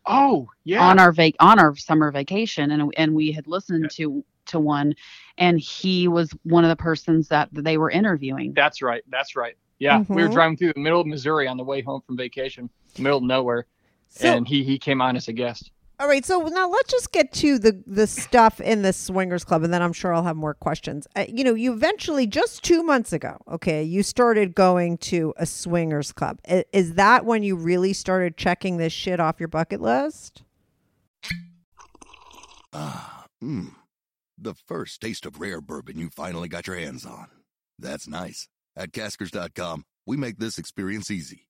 [0.06, 0.82] Oh yeah.
[0.82, 4.06] On our vac on our summer vacation, and and we had listened yeah.
[4.06, 4.94] to to one,
[5.38, 8.52] and he was one of the persons that they were interviewing.
[8.54, 9.02] That's right.
[9.08, 9.56] That's right.
[9.78, 10.14] Yeah, mm-hmm.
[10.14, 10.34] we were mm-hmm.
[10.34, 13.66] driving through the middle of Missouri on the way home from vacation, middle of nowhere,
[14.08, 15.70] so, and he he came on as a guest.
[16.00, 19.64] All right, so now let's just get to the the stuff in the swingers club,
[19.64, 21.06] and then I'm sure I'll have more questions.
[21.14, 25.44] Uh, you know, you eventually just two months ago, okay, you started going to a
[25.44, 26.38] swingers club.
[26.48, 30.42] Is, is that when you really started checking this shit off your bucket list?
[32.72, 33.74] Ah, mmm,
[34.38, 37.26] the first taste of rare bourbon you finally got your hands on.
[37.78, 38.48] That's nice.
[38.74, 41.49] At Caskers.com, we make this experience easy.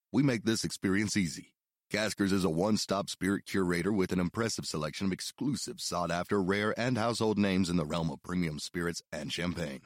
[0.11, 1.53] we make this experience easy.
[1.91, 6.41] Caskers is a one stop spirit curator with an impressive selection of exclusive, sought after,
[6.41, 9.81] rare, and household names in the realm of premium spirits and champagne.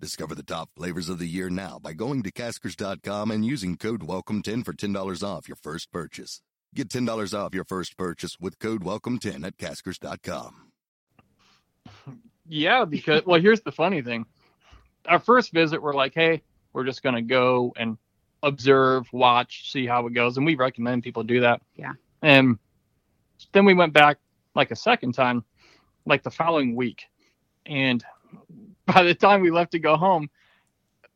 [0.00, 4.00] Discover the top flavors of the year now by going to caskers.com and using code
[4.00, 6.40] WELCOME10 for $10 off your first purchase.
[6.74, 10.72] Get $10 off your first purchase with code WELCOME10 at caskers.com.
[12.46, 14.26] Yeah, because, well, here's the funny thing.
[15.06, 17.98] Our first visit, we're like, hey, we're just going to go and
[18.42, 21.60] observe, watch, see how it goes, and we recommend people do that.
[21.76, 21.92] Yeah.
[22.22, 22.58] And
[23.52, 24.18] then we went back
[24.54, 25.44] like a second time,
[26.06, 27.04] like the following week,
[27.66, 28.04] and
[28.86, 30.28] by the time we left to go home,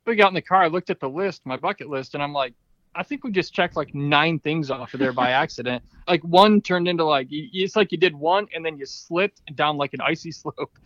[0.07, 0.63] we got in the car.
[0.63, 2.55] I looked at the list, my bucket list, and I'm like,
[2.95, 5.83] I think we just checked like nine things off of there by accident.
[6.07, 9.77] like one turned into like it's like you did one and then you slipped down
[9.77, 10.79] like an icy slope,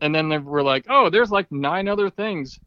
[0.00, 2.58] and then we're like, oh, there's like nine other things,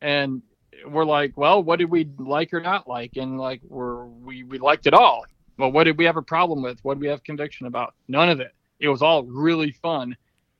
[0.00, 0.42] and
[0.86, 3.16] we're like, well, what did we like or not like?
[3.16, 5.24] And like, we're, we, we liked it all.
[5.58, 6.78] Well, what did we have a problem with?
[6.82, 7.94] What did we have conviction about?
[8.06, 8.52] None of it.
[8.78, 10.16] It was all really fun.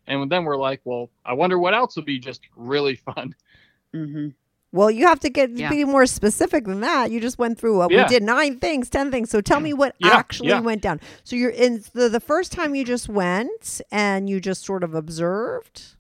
[0.07, 3.35] And then we're like, well, I wonder what else would be just really fun.
[3.95, 4.29] Mm-hmm.
[4.71, 5.71] Well, you have to get yeah.
[5.71, 7.11] be more specific than that.
[7.11, 7.81] You just went through.
[7.81, 8.03] Uh, yeah.
[8.03, 9.31] We did nine things, ten things.
[9.31, 11.01] So tell me what yeah, actually went down.
[11.25, 14.95] So you're in the the first time you just went and you just sort of
[14.95, 15.95] observed.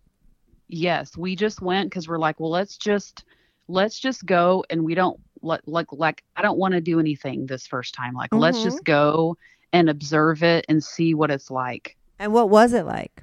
[0.69, 3.25] Yes, we just went because we're like, well, let's just
[3.69, 7.47] let's just go and we don't like like like I don't want to do anything
[7.47, 8.15] this first time.
[8.15, 8.41] Like mm-hmm.
[8.41, 9.37] let's just go
[9.73, 11.97] and observe it and see what it's like.
[12.19, 13.23] And what was it like?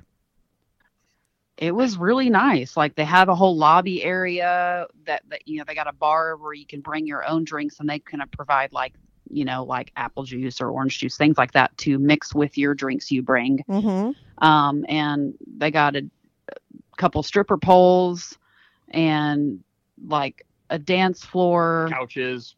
[1.58, 2.76] It was really nice.
[2.76, 6.36] Like they have a whole lobby area that, that you know, they got a bar
[6.38, 8.94] where you can bring your own drinks and they kind of provide like,
[9.30, 12.74] you know, like apple juice or orange juice, things like that to mix with your
[12.74, 13.64] drinks you bring.
[13.70, 14.46] Mm-hmm.
[14.46, 16.06] Um, and they got a,
[16.50, 18.38] a couple stripper poles
[18.90, 19.64] and
[20.04, 22.56] like a dance floor, couches.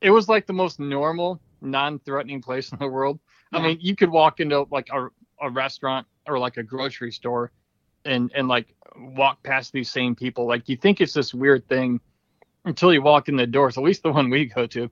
[0.00, 3.18] It was like the most normal, non-threatening place in the world.
[3.52, 3.58] Yeah.
[3.58, 5.08] I mean, you could walk into like a,
[5.40, 7.52] a restaurant or like a grocery store
[8.04, 10.46] and and like walk past these same people.
[10.46, 12.00] Like you think it's this weird thing
[12.64, 13.76] until you walk in the doors.
[13.78, 14.90] At least the one we go to.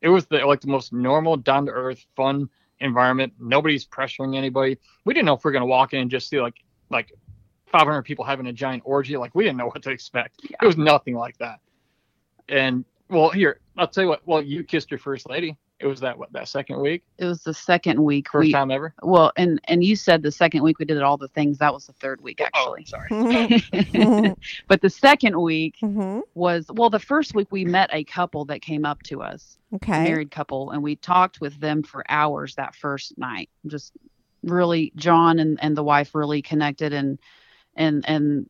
[0.00, 2.48] It was the like the most normal, down to earth, fun
[2.80, 3.32] environment.
[3.40, 4.78] Nobody's pressuring anybody.
[5.04, 6.56] We didn't know if we are gonna walk in and just see like
[6.90, 7.12] like
[7.78, 9.16] 500 people having a giant orgy.
[9.16, 10.40] Like we didn't know what to expect.
[10.44, 11.58] It was nothing like that.
[12.48, 14.20] And well, here I'll tell you what.
[14.26, 15.56] Well, you kissed your first lady.
[15.80, 17.02] It was that what that second week.
[17.18, 18.28] It was the second week.
[18.30, 18.94] First we, time ever.
[19.02, 21.58] Well, and and you said the second week we did all the things.
[21.58, 22.84] That was the third week actually.
[22.84, 23.08] sorry.
[24.68, 26.20] but the second week Mm-hmm.
[26.34, 30.00] was well, the first week we met a couple that came up to us, Okay.
[30.02, 33.50] a married couple, and we talked with them for hours that first night.
[33.66, 33.92] Just
[34.44, 37.18] really, John and and the wife really connected, and
[37.76, 38.48] and and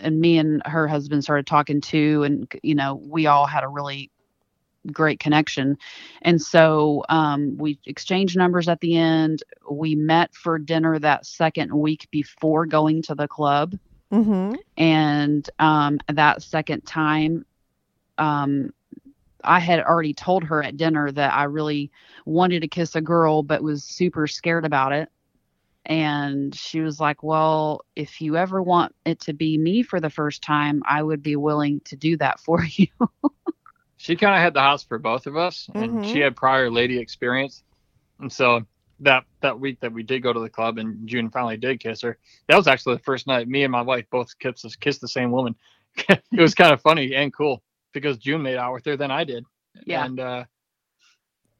[0.00, 3.68] and me and her husband started talking too, and you know we all had a
[3.68, 4.10] really
[4.92, 5.76] great connection.
[6.22, 9.42] And so um, we exchanged numbers at the end.
[9.70, 13.78] We met for dinner that second week before going to the club.
[14.12, 14.54] Mm-hmm.
[14.76, 17.44] And um, that second time,
[18.18, 18.72] um,
[19.44, 21.90] I had already told her at dinner that I really
[22.24, 25.08] wanted to kiss a girl, but was super scared about it.
[25.86, 30.10] And she was like, Well, if you ever want it to be me for the
[30.10, 32.88] first time, I would be willing to do that for you.
[33.96, 36.04] she kind of had the house for both of us, and Mhm.
[36.04, 37.62] she had prior lady experience,
[38.20, 38.66] and so
[39.00, 42.00] that that week that we did go to the club and June finally did kiss
[42.02, 42.18] her,
[42.48, 45.30] that was actually the first night me and my wife both kissed kissed the same
[45.30, 45.54] woman.
[46.08, 47.62] it was kind of funny and cool
[47.92, 49.44] because June made out with her than I did.
[49.86, 50.04] Yeah.
[50.04, 50.44] And uh,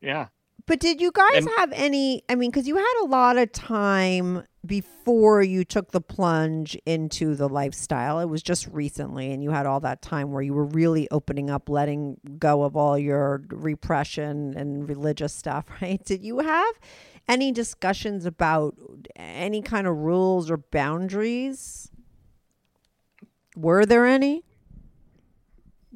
[0.01, 0.29] yeah.
[0.67, 2.23] But did you guys And- have any?
[2.29, 7.37] I mean, because you had a lot of time before you took the plunge into
[7.37, 8.19] the lifestyle.
[8.19, 11.51] It was just recently, and you had all that time where you were really opening
[11.51, 16.05] up, letting go of all your repression and religious stuff, right?
[16.05, 16.75] Did you have
[17.29, 18.75] any discussions about
[19.15, 21.91] any kind of rules or boundaries?
[23.57, 24.43] Were there any?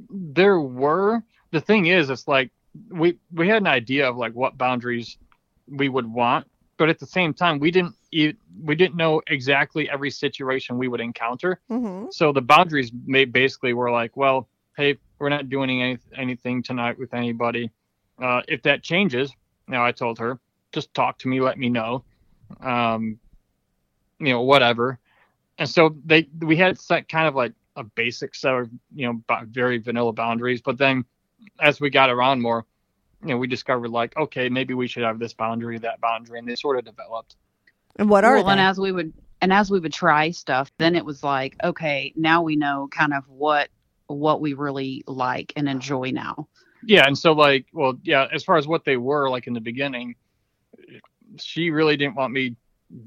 [0.09, 2.51] there were the thing is it's like
[2.91, 5.17] we we had an idea of like what boundaries
[5.69, 9.89] we would want but at the same time we didn't e- we didn't know exactly
[9.91, 11.61] every situation we would encounter.
[11.71, 12.07] Mm-hmm.
[12.11, 17.13] so the boundaries basically were like well hey we're not doing any, anything tonight with
[17.13, 17.71] anybody.
[18.21, 19.33] Uh, if that changes
[19.69, 20.39] now i told her
[20.73, 22.05] just talk to me let me know.
[22.61, 23.19] Um,
[24.19, 24.99] you know whatever.
[25.59, 29.45] And so they we had set kind of like a basic set of you know
[29.47, 31.05] very vanilla boundaries but then
[31.61, 32.67] as we got around more
[33.23, 36.49] you know we discovered like okay maybe we should have this boundary that boundary and
[36.49, 37.37] they sort of developed
[37.97, 38.53] And what are well, they?
[38.53, 39.13] and as we would
[39.43, 43.15] and as we would try stuff, then it was like, okay, now we know kind
[43.15, 43.69] of what
[44.07, 46.49] what we really like and enjoy now.
[46.85, 49.61] yeah and so like well yeah as far as what they were like in the
[49.61, 50.15] beginning
[51.39, 52.57] she really didn't want me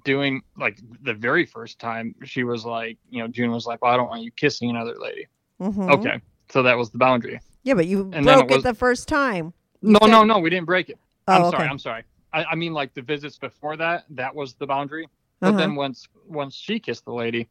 [0.05, 3.91] doing like the very first time she was like you know june was like well
[3.93, 5.27] i don't want you kissing another lady
[5.61, 5.89] Mhm.
[5.89, 9.07] okay so that was the boundary Yeah, but you And broke it it, the first
[9.07, 9.53] time.
[9.83, 10.97] No, said- no, no, we didn't break it.
[11.27, 11.57] Oh, I'm okay.
[11.57, 11.67] sorry.
[11.69, 12.03] I'm sorry.
[12.33, 15.07] I, I mean, like the visits before that, that was the boundary.
[15.39, 15.57] But Uh-huh.
[15.57, 17.47] then once once she kissed the lady,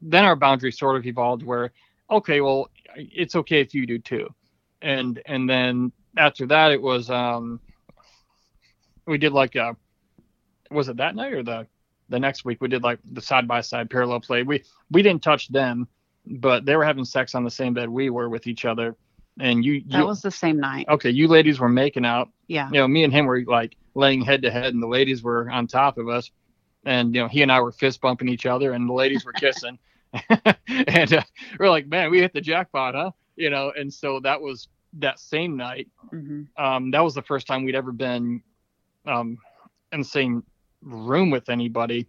[0.00, 1.72] then our boundary sort of evolved where,
[2.10, 4.32] okay, well, it's okay if you do too,
[4.80, 7.58] and and then after that, it was um,
[9.06, 9.76] we did like a,
[10.70, 11.66] was it that night or the
[12.08, 14.42] the next week we did like the side by side parallel play.
[14.44, 15.88] We we didn't touch them,
[16.26, 18.94] but they were having sex on the same bed we were with each other,
[19.40, 20.86] and you That was the same night.
[20.88, 22.30] okay, you ladies were making out.
[22.48, 22.68] Yeah.
[22.68, 25.50] You know, me and him were like laying head to head, and the ladies were
[25.50, 26.30] on top of us.
[26.84, 29.32] And you know, he and I were fist bumping each other, and the ladies were
[29.32, 29.78] kissing.
[30.68, 31.22] and uh,
[31.58, 33.12] we're like, man, we hit the jackpot, huh?
[33.36, 34.68] You know, and so that was
[34.98, 35.88] that same night.
[36.10, 38.42] hmm Um, that was the first time we'd ever been
[39.06, 39.38] um,
[39.92, 40.44] in the same
[40.82, 42.06] room with anybody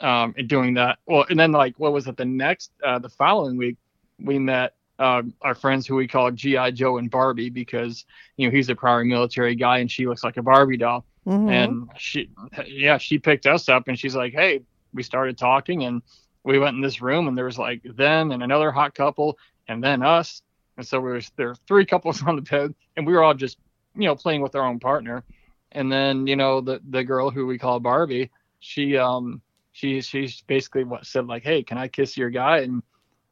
[0.00, 0.98] um, and doing that.
[1.06, 2.16] Well, and then like, what was it?
[2.16, 3.76] The next, uh, the following week,
[4.18, 8.04] we met uh, our friends who we call GI Joe and Barbie because
[8.36, 11.04] you know he's a prior military guy and she looks like a Barbie doll.
[11.26, 11.50] Mhm.
[11.50, 12.30] And she,
[12.66, 14.62] yeah, she picked us up and she's like, hey,
[14.94, 16.02] we started talking and
[16.42, 19.38] we went in this room and there was like them and another hot couple
[19.68, 20.42] and then us.
[20.76, 23.34] And so we was there were three couples on the bed and we were all
[23.34, 23.58] just
[23.94, 25.24] you know playing with our own partner.
[25.72, 28.30] And then you know the the girl who we call Barbie,
[28.60, 29.42] she um
[29.72, 32.58] she she's basically what said like, hey, can I kiss your guy?
[32.60, 32.82] And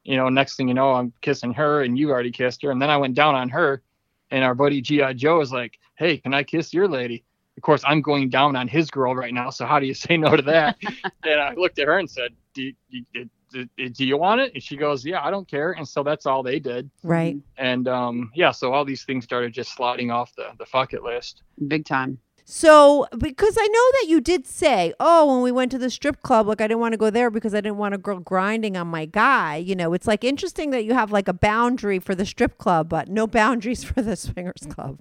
[0.07, 2.71] you know, next thing you know, I'm kissing her and you already kissed her.
[2.71, 3.83] And then I went down on her
[4.31, 5.15] and our buddy G.I.
[5.15, 7.25] Joe is like, hey, can I kiss your lady?
[7.57, 9.51] Of course, I'm going down on his girl right now.
[9.51, 10.77] So how do you say no to that?
[11.25, 13.29] and I looked at her and said, do you, do,
[13.77, 14.55] do, do you want it?
[14.55, 15.73] And she goes, yeah, I don't care.
[15.73, 16.89] And so that's all they did.
[17.03, 17.37] Right.
[17.57, 21.03] And um, yeah, so all these things started just sliding off the, the fuck it
[21.03, 21.43] list.
[21.67, 22.19] Big time.
[22.49, 26.23] So, because I know that you did say, oh, when we went to the strip
[26.23, 28.77] club, like I didn't want to go there because I didn't want a girl grinding
[28.77, 29.57] on my guy.
[29.57, 32.89] You know, it's like interesting that you have like a boundary for the strip club,
[32.89, 35.01] but no boundaries for the swingers club.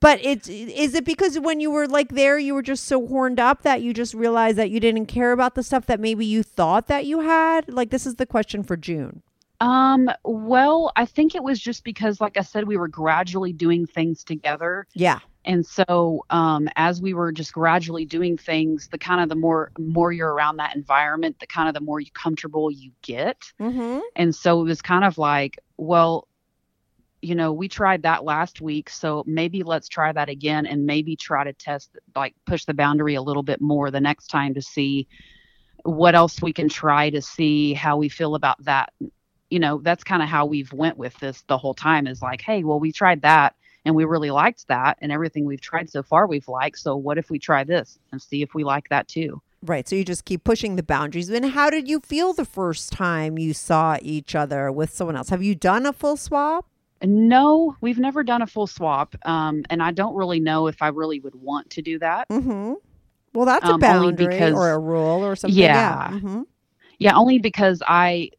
[0.00, 3.38] But it's is it because when you were like there, you were just so horned
[3.38, 6.42] up that you just realized that you didn't care about the stuff that maybe you
[6.42, 7.70] thought that you had?
[7.70, 9.22] Like this is the question for June.
[9.60, 13.86] Um, well, I think it was just because, like I said, we were gradually doing
[13.86, 14.86] things together.
[14.94, 15.20] Yeah.
[15.44, 19.72] And so, um, as we were just gradually doing things, the kind of the more
[19.78, 23.42] more you're around that environment, the kind of the more you comfortable you get.
[23.60, 24.00] Mm-hmm.
[24.16, 26.28] And so it was kind of like, well,
[27.20, 31.16] you know, we tried that last week, so maybe let's try that again, and maybe
[31.16, 34.62] try to test, like, push the boundary a little bit more the next time to
[34.62, 35.08] see
[35.84, 38.92] what else we can try to see how we feel about that.
[39.50, 42.06] You know, that's kind of how we've went with this the whole time.
[42.06, 45.60] Is like, hey, well, we tried that and we really liked that and everything we've
[45.60, 48.64] tried so far we've liked so what if we try this and see if we
[48.64, 49.88] like that too Right.
[49.88, 51.30] So you just keep pushing the boundaries.
[51.30, 55.30] And how did you feel the first time you saw each other with someone else?
[55.30, 56.66] Have you done a full swap?
[57.02, 60.88] no we've never done a full swap um, and i don't really know if i
[60.88, 62.74] really would want to do that Mm-hmm.
[63.32, 65.58] Well, that's a Um, only boundary because- or a rule or something.
[65.58, 66.10] Yeah.
[66.18, 66.42] hmm
[66.98, 68.30] yeah only because i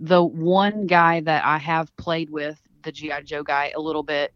[0.00, 4.32] the one guy that i have played with the gi joe guy a little bit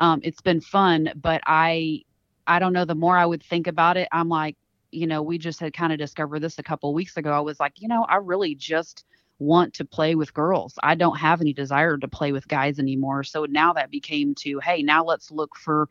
[0.00, 2.02] um, it's been fun but i
[2.46, 4.56] i don't know the more i would think about it i'm like
[4.90, 7.30] you know we just had kind of discovered this a couple weeks ago.
[7.30, 9.04] I was like you know i really just
[9.40, 10.74] want to play with girls.
[10.82, 13.24] I don't have any desire to play with guys anymore.
[13.24, 15.88] So now that became to hey now let's look for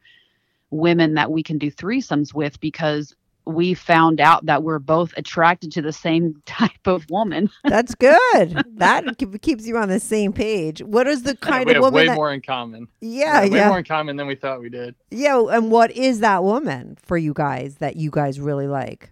[0.70, 3.16] women that we can do threesomes with because
[3.50, 8.64] we found out that we're both attracted to the same type of woman That's good.
[8.78, 10.82] that keeps you on the same page.
[10.82, 12.16] What is the kind we of have woman way that?
[12.16, 12.88] more in common.
[13.02, 13.68] Yeah, way yeah.
[13.70, 14.96] more in common than we thought we did.
[15.12, 19.12] Yeah, and what is that woman for you guys that you guys really like?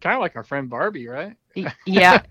[0.00, 1.34] Kind of like our friend Barbie, right?
[1.86, 2.22] yeah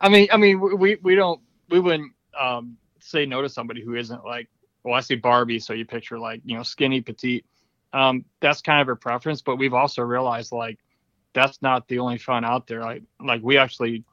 [0.00, 3.94] I mean, I mean, we we don't we wouldn't um, say no to somebody who
[3.94, 4.48] isn't like.
[4.84, 7.44] Well, I see Barbie, so you picture like you know skinny, petite.
[7.96, 10.78] Um, that's kind of her preference, but we've also realized like
[11.32, 12.80] that's not the only fun out there.
[12.82, 14.04] Like like we actually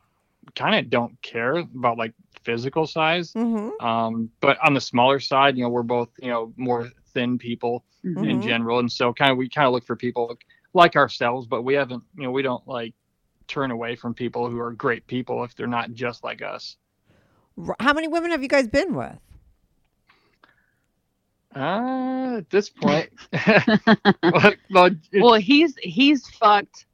[0.56, 2.14] kind of don't care about like
[2.44, 3.34] physical size.
[3.34, 3.86] Mm-hmm.
[3.86, 7.84] Um, but on the smaller side, you know, we're both you know more thin people
[8.04, 8.44] in Mhm.
[8.44, 10.38] general, and so kind of we kind of look for people
[10.74, 12.94] like ourselves, but we haven't you know we don't like
[13.48, 16.78] turn away from people who are great people if they're not just like us.
[17.80, 19.18] How many women have you guys been with?
[21.56, 23.10] Uh, at this point,
[25.14, 26.86] well, he's he's fucked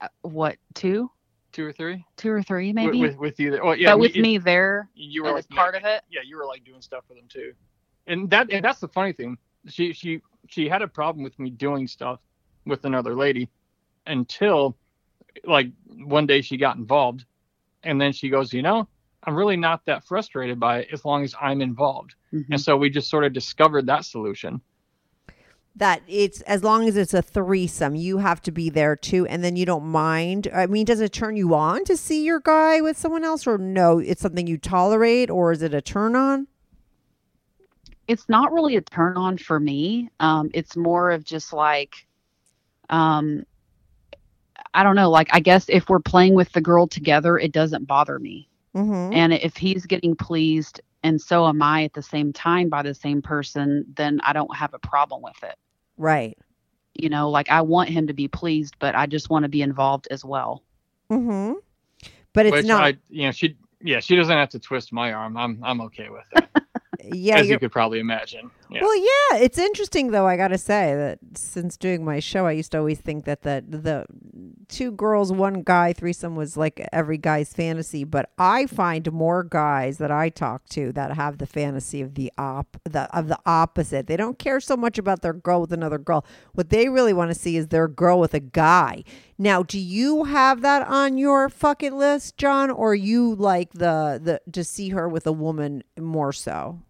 [0.00, 1.10] uh, what two?
[1.52, 2.04] Two or three?
[2.16, 3.00] Two or three maybe?
[3.00, 3.58] with, with you.
[3.62, 6.02] Well, yeah, but with me there you were like part of it?
[6.10, 7.52] Yeah, you were like doing stuff for them too,
[8.06, 9.38] and that and that's the funny thing.
[9.66, 12.20] She she she had a problem with me doing stuff
[12.66, 13.48] with another lady
[14.06, 14.76] until
[15.44, 17.24] like one day she got involved,
[17.82, 18.88] and then she goes, you know,
[19.28, 22.52] I'm really not that frustrated by it as long as I'm involved, Mm-hmm.
[22.52, 24.60] and so we just sort of discovered that solution.
[25.76, 29.44] That it's as long as it's a threesome, you have to be there too, and
[29.44, 30.48] then you don't mind.
[30.54, 33.56] I mean, does it turn you on to see your guy with someone else, or
[33.58, 33.98] no?
[33.98, 36.48] It's something you tolerate, or is it a turn on?
[38.08, 40.08] it's not really a turn on for me.
[40.18, 42.06] Um, it's more of just like,
[42.88, 43.44] um,
[44.72, 45.10] I don't know.
[45.10, 48.48] Like, I guess if we're playing with the girl together, it doesn't bother me.
[48.78, 49.12] Mm-hmm.
[49.12, 52.94] And if he's getting pleased and so am I at the same time by the
[52.94, 55.56] same person, then I don't have a problem with it.
[55.96, 56.36] Right.
[56.94, 59.62] You know, like I want him to be pleased, but I just want to be
[59.62, 60.62] involved as well.
[61.10, 61.54] Mm-hmm.
[62.32, 62.82] But it's Which not.
[62.82, 65.36] I, you know, she yeah, she doesn't have to twist my arm.
[65.36, 66.57] I'm I'm okay with it.
[67.04, 68.50] Yeah, as you could probably imagine.
[68.70, 68.82] Yeah.
[68.82, 70.26] Well, yeah, it's interesting though.
[70.26, 73.64] I gotta say that since doing my show, I used to always think that the
[73.66, 74.06] the
[74.68, 78.04] two girls, one guy threesome was like every guy's fantasy.
[78.04, 82.32] But I find more guys that I talk to that have the fantasy of the
[82.36, 84.06] op the of the opposite.
[84.06, 86.26] They don't care so much about their girl with another girl.
[86.52, 89.04] What they really want to see is their girl with a guy.
[89.38, 94.40] Now, do you have that on your fucking list, John, or you like the the
[94.52, 96.80] to see her with a woman more so?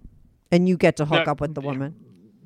[0.51, 1.95] And you get to hook No, up with the woman.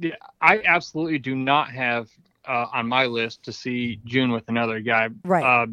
[0.01, 2.11] Yeah, I absolutely do not have
[2.47, 5.09] uh, on my list to see June with another guy.
[5.25, 5.45] Right.
[5.45, 5.67] Uh,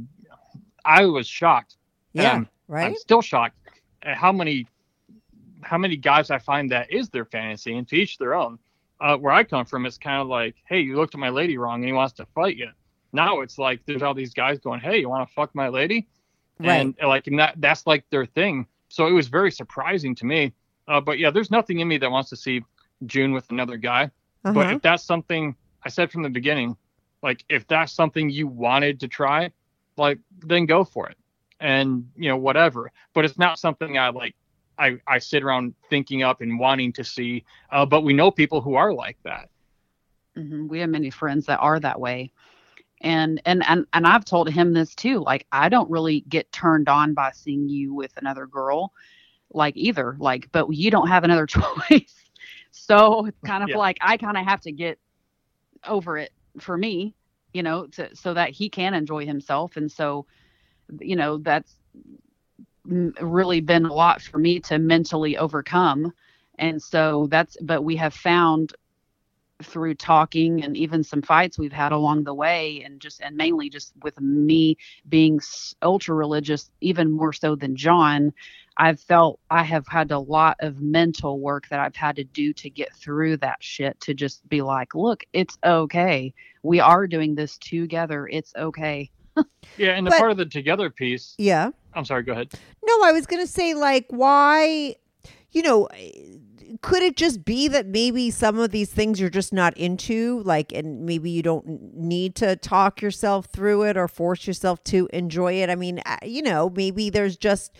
[0.86, 1.77] I was shocked.
[2.13, 2.86] Yeah, Um, right?
[2.86, 3.55] I'm still shocked
[4.03, 4.67] at how many
[5.61, 8.59] how many guys I find that is their fantasy, and to each their own.
[9.01, 11.57] Uh, where I come from, it's kind of like, hey, you looked at my lady
[11.57, 12.69] wrong, and he wants to fight you.
[13.13, 16.07] Now it's like there's all these guys going, hey, you want to fuck my lady?
[16.61, 18.67] And uh, like, and that that's like their thing.
[18.89, 20.53] So it was very surprising to me.
[20.90, 22.64] Uh, but yeah, there's nothing in me that wants to see
[23.06, 24.12] June with another guy.
[24.44, 24.76] But Uh-huh.
[24.76, 26.76] if that's something I said from the beginning,
[27.24, 29.52] like if that's something you wanted to try,
[29.98, 31.18] like then go for it.
[31.62, 32.92] And you know whatever.
[33.14, 34.36] But it's not something I like.
[34.78, 37.44] I, I sit around thinking up and wanting to see.
[37.70, 39.50] Uh, but we know people who are like that.
[40.38, 40.68] Mm-hmm.
[40.70, 42.32] We have many friends that are that way.
[43.02, 45.20] And, and and and I've told him this too.
[45.20, 48.94] Like I don't really get turned on by seeing you with another girl,
[49.54, 50.16] like either.
[50.20, 52.24] Like, but you don't have another choice.
[52.72, 53.78] so it's kind of Yeah.
[53.78, 55.00] like I kind of have to get
[55.88, 57.16] over it for me,
[57.54, 59.78] you know, to, so that he can enjoy himself.
[59.78, 60.26] And so,
[61.00, 61.76] you know, that's
[62.86, 66.14] really been a lot for me to mentally overcome.
[66.58, 68.74] And so that's, but we have found
[69.62, 73.70] through talking and even some fights we've had along the way and just and mainly
[73.70, 74.78] just with me
[75.10, 75.39] being
[75.82, 78.32] ultra religious even more so than John
[78.78, 82.53] I've felt I have had a lot of mental work that I've had to do
[82.53, 86.34] to get through that shit to just be like look it's okay
[86.64, 89.10] we are doing this together it's okay
[89.78, 91.36] Yeah, and the But- part of the together piece.
[91.38, 91.72] Yeah.
[91.93, 92.24] I'm sorry.
[92.24, 92.51] Go ahead.
[92.86, 94.95] No, I was going to say, like, why,
[95.51, 95.88] you know,
[96.82, 100.72] could it just be that maybe some of these things you're just not into, like,
[100.72, 105.53] and maybe you don't need to talk yourself through it or force yourself to enjoy
[105.53, 105.70] it?
[105.70, 107.76] I mean, uh, you know, maybe there's just,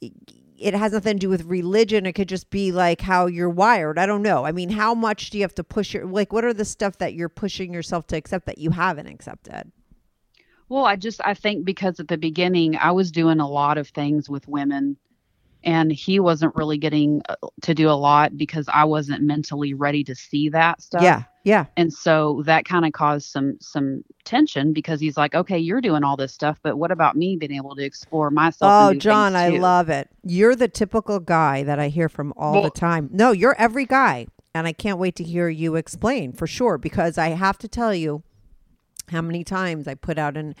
[0.00, 2.06] it has nothing to do with religion.
[2.06, 3.98] It could just be like how you're wired.
[3.98, 4.44] I don't know.
[4.44, 6.98] I mean, how much do you have to push your, like, what are the stuff
[6.98, 9.72] that you're pushing yourself to accept that you haven't accepted?
[10.68, 13.88] Well, I just I think because at the beginning I was doing a lot of
[13.88, 14.96] things with women
[15.64, 20.04] and he wasn't really getting uh, to do a lot because I wasn't mentally ready
[20.04, 21.02] to see that stuff.
[21.02, 21.22] Yeah.
[21.42, 21.66] Yeah.
[21.76, 26.02] And so that kind of caused some some tension because he's like, "Okay, you're doing
[26.02, 29.50] all this stuff, but what about me being able to explore myself?" Oh, John, I
[29.50, 30.08] love it.
[30.22, 33.10] You're the typical guy that I hear from all the time.
[33.12, 34.26] No, you're every guy.
[34.54, 37.92] And I can't wait to hear you explain for sure because I have to tell
[37.92, 38.22] you
[39.08, 40.54] how many times I put out an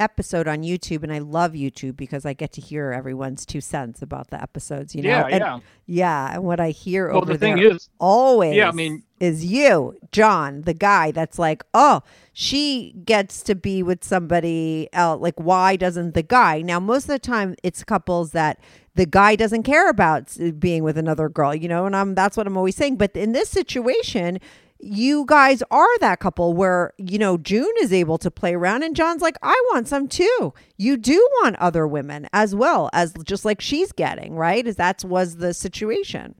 [0.00, 4.00] episode on YouTube and I love YouTube because I get to hear everyone's two cents
[4.02, 5.08] about the episodes, you know.
[5.10, 5.58] Yeah, and, yeah.
[5.86, 9.02] Yeah, and what I hear Well, over the thing there is- always Yeah, I mean-
[9.20, 15.20] is you, John, the guy that's like, "Oh, she gets to be with somebody else.
[15.20, 18.60] Like why doesn't the guy?" Now, most of the time it's couples that
[18.94, 22.46] the guy doesn't care about being with another girl, you know, and I'm that's what
[22.46, 24.38] I'm always saying, but in this situation,
[24.80, 28.94] you guys are that couple where you know June is able to play around and
[28.94, 30.54] John's like I want some too.
[30.76, 34.66] You do want other women as well as just like she's getting, right?
[34.66, 36.34] Is that was the situation.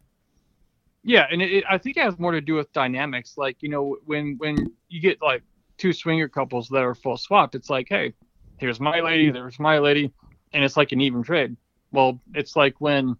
[1.02, 3.34] Yeah, and it, it, I think it has more to do with dynamics.
[3.36, 5.42] Like you know, when when you get like
[5.76, 8.14] two swinger couples that are full swapped, it's like, hey,
[8.58, 10.12] here's my lady, there's my lady,
[10.52, 11.56] and it's like an even trade.
[11.92, 13.16] Well, it's like when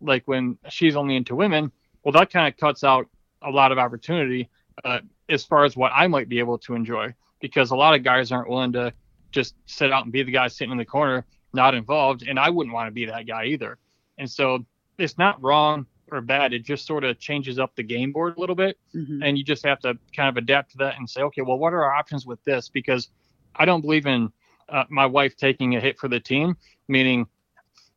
[0.00, 1.72] like when she's only into women.
[2.04, 3.08] Well, that kind of cuts out
[3.42, 4.48] a lot of opportunity
[4.84, 8.02] uh, as far as what I might be able to enjoy because a lot of
[8.02, 8.92] guys aren't willing to
[9.32, 12.50] just sit out and be the guy sitting in the corner, not involved, and I
[12.50, 13.78] wouldn't want to be that guy either.
[14.18, 14.64] And so
[14.98, 16.52] it's not wrong or bad.
[16.52, 18.78] It just sort of changes up the game board a little bit.
[18.94, 19.20] Mhm.
[19.24, 21.72] And you just have to kind of adapt to that and say, okay, well, what
[21.72, 22.68] are our options with this?
[22.68, 23.08] Because
[23.54, 24.32] I don't believe in
[24.68, 26.56] uh, my wife taking a hit for the team,
[26.88, 27.26] meaning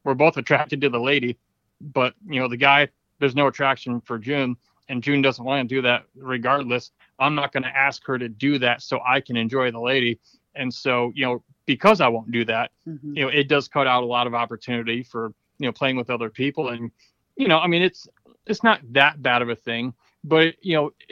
[0.04, 1.38] we're both attracted to the lady,
[1.82, 4.58] but you know, the guy, there's no attraction for June
[4.90, 6.92] and June doesn't want to do that regardless.
[7.20, 10.20] I'm not going to ask her to do that so I can enjoy the lady.
[10.56, 13.16] And so, you know, because I won't do that, Mhm.
[13.16, 16.10] you know, it does cut out a lot of opportunity for, you know, playing with
[16.10, 16.70] other people.
[16.70, 16.92] And,
[17.38, 18.08] you know, I mean, it's,
[18.46, 20.92] it's not that bad of a thing, but, you know,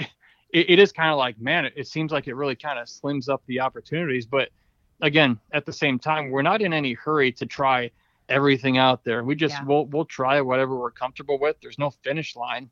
[0.54, 2.88] it, it is kind of like, man, it, it seems like it really kind of
[2.88, 4.26] slims up the opportunities.
[4.26, 4.50] But
[5.02, 7.90] again, at the same time, we're not in any hurry to try
[8.30, 9.24] everything out there.
[9.24, 9.64] We just, Yeah.
[9.66, 11.56] we'll, we'll try whatever we're comfortable with.
[11.62, 12.70] There's no finish line.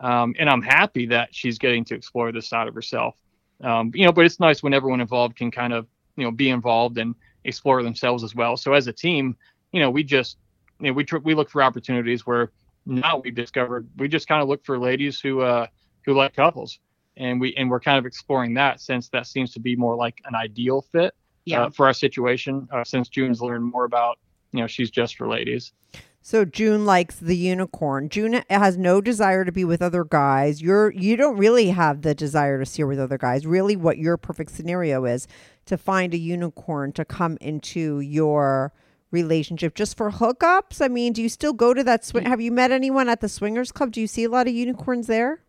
[0.00, 3.16] Um, and I'm happy that she's getting to explore this side of herself.
[3.62, 5.86] Um, you know, but it's nice when everyone involved can kind of,
[6.16, 8.56] you know, be involved and explore themselves as well.
[8.56, 9.36] So as a team,
[9.72, 10.36] you know, we just,
[10.80, 12.52] you know, we tr- we look for opportunities where
[12.86, 15.66] now we've discovered we just kind of look for ladies who uh
[16.06, 16.78] who like couples,
[17.16, 20.20] and we and we're kind of exploring that since that seems to be more like
[20.24, 21.12] an ideal fit
[21.44, 21.64] Yeah.
[21.64, 22.68] uh, for our situation.
[22.72, 24.18] Uh, since June's learned more about,
[24.52, 25.72] you know, she's just for ladies.
[26.20, 28.08] So June likes the unicorn.
[28.08, 30.60] June has no desire to be with other guys.
[30.60, 33.46] You're you don't really have the desire to see her with other guys.
[33.46, 35.26] Really what your perfect scenario is
[35.66, 38.72] to find a unicorn to come into your
[39.10, 40.82] relationship just for hookups.
[40.82, 43.28] I mean, do you still go to that swing have you met anyone at the
[43.28, 43.92] swingers club?
[43.92, 45.40] Do you see a lot of unicorns there?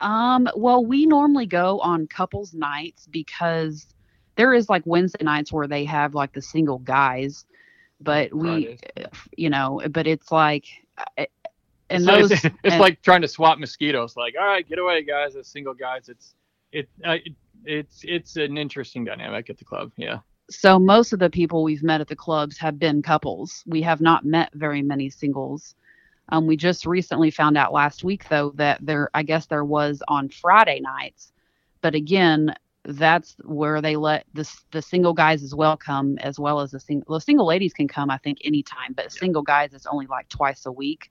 [0.00, 3.86] Um, well, we normally go on couples nights because
[4.36, 7.44] there is like Wednesday nights where they have like the single guys,
[8.02, 8.78] but we,
[9.36, 10.66] you know, but it's like,
[10.98, 11.24] uh,
[11.90, 14.16] and it's, like- those, it's, it's and- like trying to swap mosquitoes.
[14.16, 15.36] Like, all right, get away, guys.
[15.36, 16.34] As single guys, it's
[16.72, 17.34] it, uh, it
[17.64, 19.92] it's it's an interesting dynamic at the club.
[19.96, 20.18] Yeah.
[20.50, 23.62] so most of the people we've met at the clubs have been couples.
[23.66, 25.74] We have not met very many singles.
[26.30, 30.02] Um, we just recently found out last week though that there I guess there was
[30.08, 31.32] on Friday nights.
[31.82, 32.54] But again,
[32.84, 36.80] that's where they let the the single guys as well come as well as the
[36.80, 40.28] single the single ladies can come I think anytime, but single guys it's only like
[40.28, 41.10] twice a week.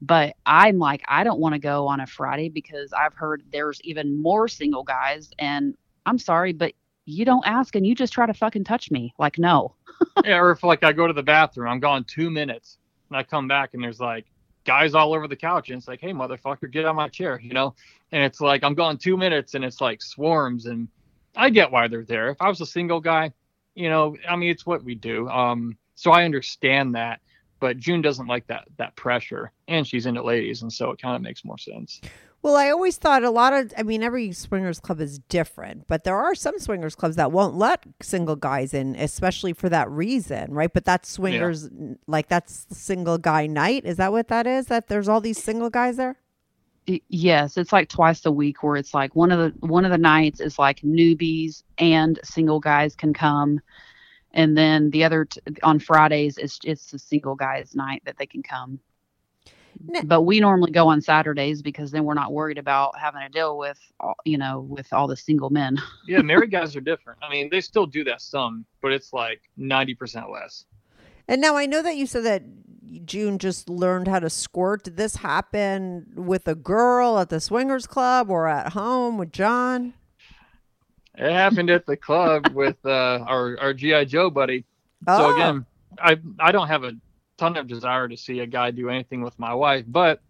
[0.00, 3.80] But I'm like I don't want to go on a Friday because I've heard there's
[3.82, 5.76] even more single guys and
[6.06, 6.72] I'm sorry, but
[7.04, 9.14] you don't ask and you just try to fucking touch me.
[9.18, 9.74] Like, no.
[10.24, 12.78] yeah, or if like I go to the bathroom, I'm gone two minutes,
[13.10, 14.26] and I come back and there's like
[14.64, 17.52] guys all over the couch, and it's like, hey motherfucker, get on my chair, you
[17.52, 17.74] know?
[18.12, 20.88] And it's like I'm gone two minutes, and it's like swarms, and
[21.36, 22.30] I get why they're there.
[22.30, 23.32] If I was a single guy,
[23.74, 25.28] you know, I mean, it's what we do.
[25.28, 27.20] Um, so I understand that,
[27.60, 31.16] but June doesn't like that that pressure, and she's into ladies, and so it kind
[31.16, 32.00] of makes more sense.
[32.42, 36.02] Well, I always thought a lot of, I mean, every swingers club is different, but
[36.02, 40.52] there are some swingers clubs that won't let single guys in, especially for that reason,
[40.52, 40.72] right?
[40.72, 41.94] But that's swingers, yeah.
[42.08, 43.84] like that's single guy night.
[43.84, 44.66] Is that what that is?
[44.66, 46.16] That there's all these single guys there?
[46.86, 49.98] Yes, it's like twice a week where it's like one of the one of the
[49.98, 53.60] nights is like newbies and single guys can come,
[54.32, 58.26] and then the other t- on Fridays it's it's the single guys night that they
[58.26, 58.80] can come
[60.04, 63.58] but we normally go on Saturdays because then we're not worried about having to deal
[63.58, 65.76] with, all, you know, with all the single men.
[66.06, 67.18] yeah, married guys are different.
[67.22, 70.64] I mean, they still do that some, but it's like 90% less.
[71.28, 72.42] And now I know that you said that
[73.06, 74.84] June just learned how to squirt.
[74.84, 79.94] Did this happen with a girl at the swingers club or at home with John?
[81.16, 84.64] It happened at the club with uh, our our GI Joe buddy.
[85.06, 85.18] Oh.
[85.18, 85.66] So again,
[85.98, 86.92] I I don't have a
[87.42, 90.20] ton of desire to see a guy do anything with my wife, but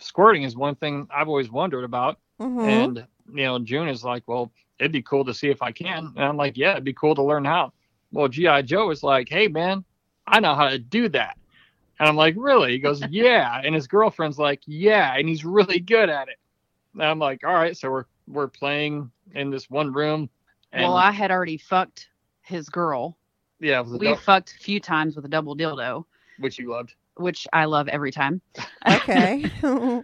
[0.00, 2.18] squirting is one thing I've always wondered about.
[2.40, 2.60] Mm-hmm.
[2.60, 6.12] And you know, June is like, well, it'd be cool to see if I can.
[6.16, 7.72] And I'm like, yeah, it'd be cool to learn how.
[8.10, 9.84] Well, GI Joe is like, hey man,
[10.26, 11.38] I know how to do that.
[12.00, 12.72] And I'm like, really?
[12.72, 13.60] He goes, yeah.
[13.64, 16.38] And his girlfriend's like, yeah, and he's really good at it.
[16.94, 20.28] And I'm like, all right, so we're we're playing in this one room.
[20.72, 22.08] well, I had already fucked
[22.42, 23.16] his girl.
[23.60, 26.06] Yeah, we fucked a few times with a double dildo
[26.38, 26.94] which you loved.
[27.16, 28.40] Which I love every time.
[28.86, 29.50] Okay.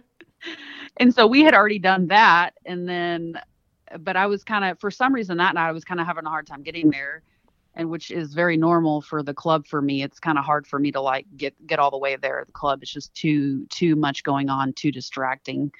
[0.97, 3.39] and so we had already done that, and then,
[3.99, 6.25] but I was kind of for some reason that night I was kind of having
[6.25, 7.23] a hard time getting there,
[7.75, 10.03] and which is very normal for the club for me.
[10.03, 12.47] It's kind of hard for me to like get get all the way there at
[12.47, 12.79] the club.
[12.81, 15.71] It's just too too much going on, too distracting.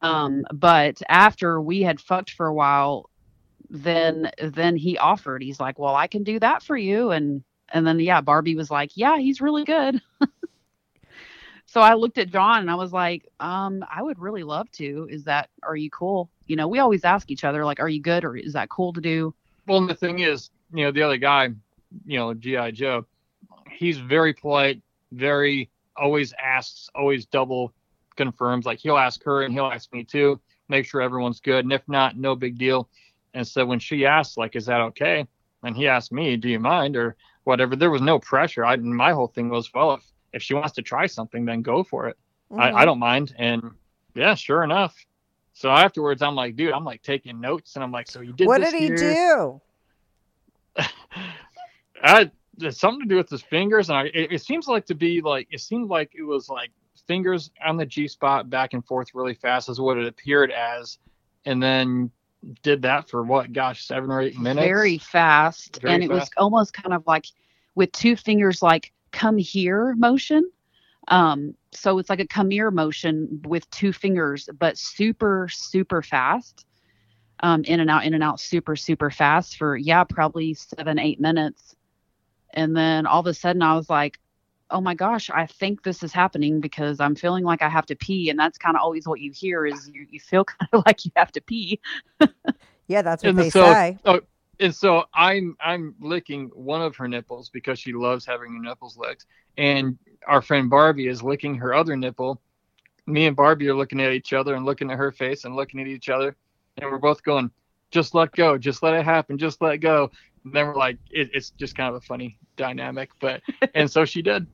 [0.00, 3.10] Um, but after we had fucked for a while,
[3.68, 5.42] then then he offered.
[5.42, 8.70] He's like, "Well, I can do that for you," and and then yeah, Barbie was
[8.70, 10.00] like, "Yeah, he's really good."
[11.66, 15.08] so I looked at John and I was like, um, I would really love to.
[15.10, 16.30] Is that are you cool?
[16.46, 18.92] You know, we always ask each other like, "Are you good?" or "Is that cool
[18.92, 19.34] to do?"
[19.66, 21.50] Well, the thing is, you know, the other guy,
[22.06, 23.06] you know, GI Joe,
[23.70, 27.72] he's very polite, very always asks, always double
[28.16, 28.64] confirms.
[28.66, 31.86] Like he'll ask her and he'll ask me too, make sure everyone's good, and if
[31.88, 32.88] not, no big deal.
[33.34, 35.26] And so when she asks, like, "Is that okay?"
[35.62, 37.16] and he asked me, "Do you mind?" or
[37.48, 37.74] whatever.
[37.74, 38.64] There was no pressure.
[38.64, 41.82] I my whole thing was, well, if if she wants to try something, then go
[41.82, 42.16] for it.
[42.52, 42.60] Mm-hmm.
[42.60, 43.34] I, I don't mind.
[43.38, 43.72] And
[44.14, 44.94] yeah, sure enough.
[45.54, 48.46] So afterwards, I'm like, dude, I'm like taking notes, and I'm like, so you did.
[48.46, 49.60] What did he do?
[52.02, 52.30] I
[52.60, 55.20] it's something to do with his fingers, and I, it, it seems like to be
[55.20, 56.70] like it seemed like it was like
[57.06, 60.98] fingers on the G spot back and forth really fast is what it appeared as,
[61.46, 62.10] and then
[62.62, 64.64] did that for what gosh seven or eight minutes?
[64.64, 65.80] very fast.
[65.80, 66.20] Very and it fast.
[66.20, 67.26] was almost kind of like
[67.74, 70.50] with two fingers like come here motion.
[71.08, 76.64] Um so it's like a come here motion with two fingers but super super fast.
[77.40, 81.20] Um in and out in and out super super fast for yeah probably seven eight
[81.20, 81.74] minutes.
[82.54, 84.18] And then all of a sudden i was like
[84.70, 87.96] oh my gosh, I think this is happening because I'm feeling like I have to
[87.96, 88.30] pee.
[88.30, 91.04] And that's kind of always what you hear is you, you feel kind of like
[91.04, 91.80] you have to pee.
[92.86, 93.98] yeah, that's what and they so, say.
[94.04, 94.20] Oh,
[94.60, 98.96] and so I'm I'm licking one of her nipples because she loves having her nipples
[98.96, 99.26] licked.
[99.56, 102.40] And our friend Barbie is licking her other nipple.
[103.06, 105.80] Me and Barbie are looking at each other and looking at her face and looking
[105.80, 106.36] at each other.
[106.76, 107.50] And we're both going,
[107.90, 110.10] just let go, just let it happen, just let go.
[110.44, 113.10] And then we're like, it, it's just kind of a funny dynamic.
[113.20, 113.42] But
[113.74, 114.46] and so she did.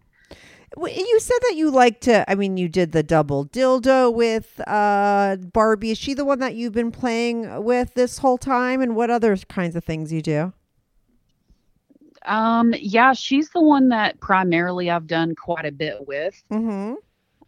[0.77, 2.29] You said that you like to.
[2.31, 5.93] I mean, you did the double dildo with uh, Barbie.
[5.93, 8.81] Is she the one that you've been playing with this whole time?
[8.81, 10.53] And what other kinds of things you do?
[12.27, 16.43] Um, yeah, she's the one that primarily I've done quite a bit with.
[16.51, 16.95] Mm-hmm.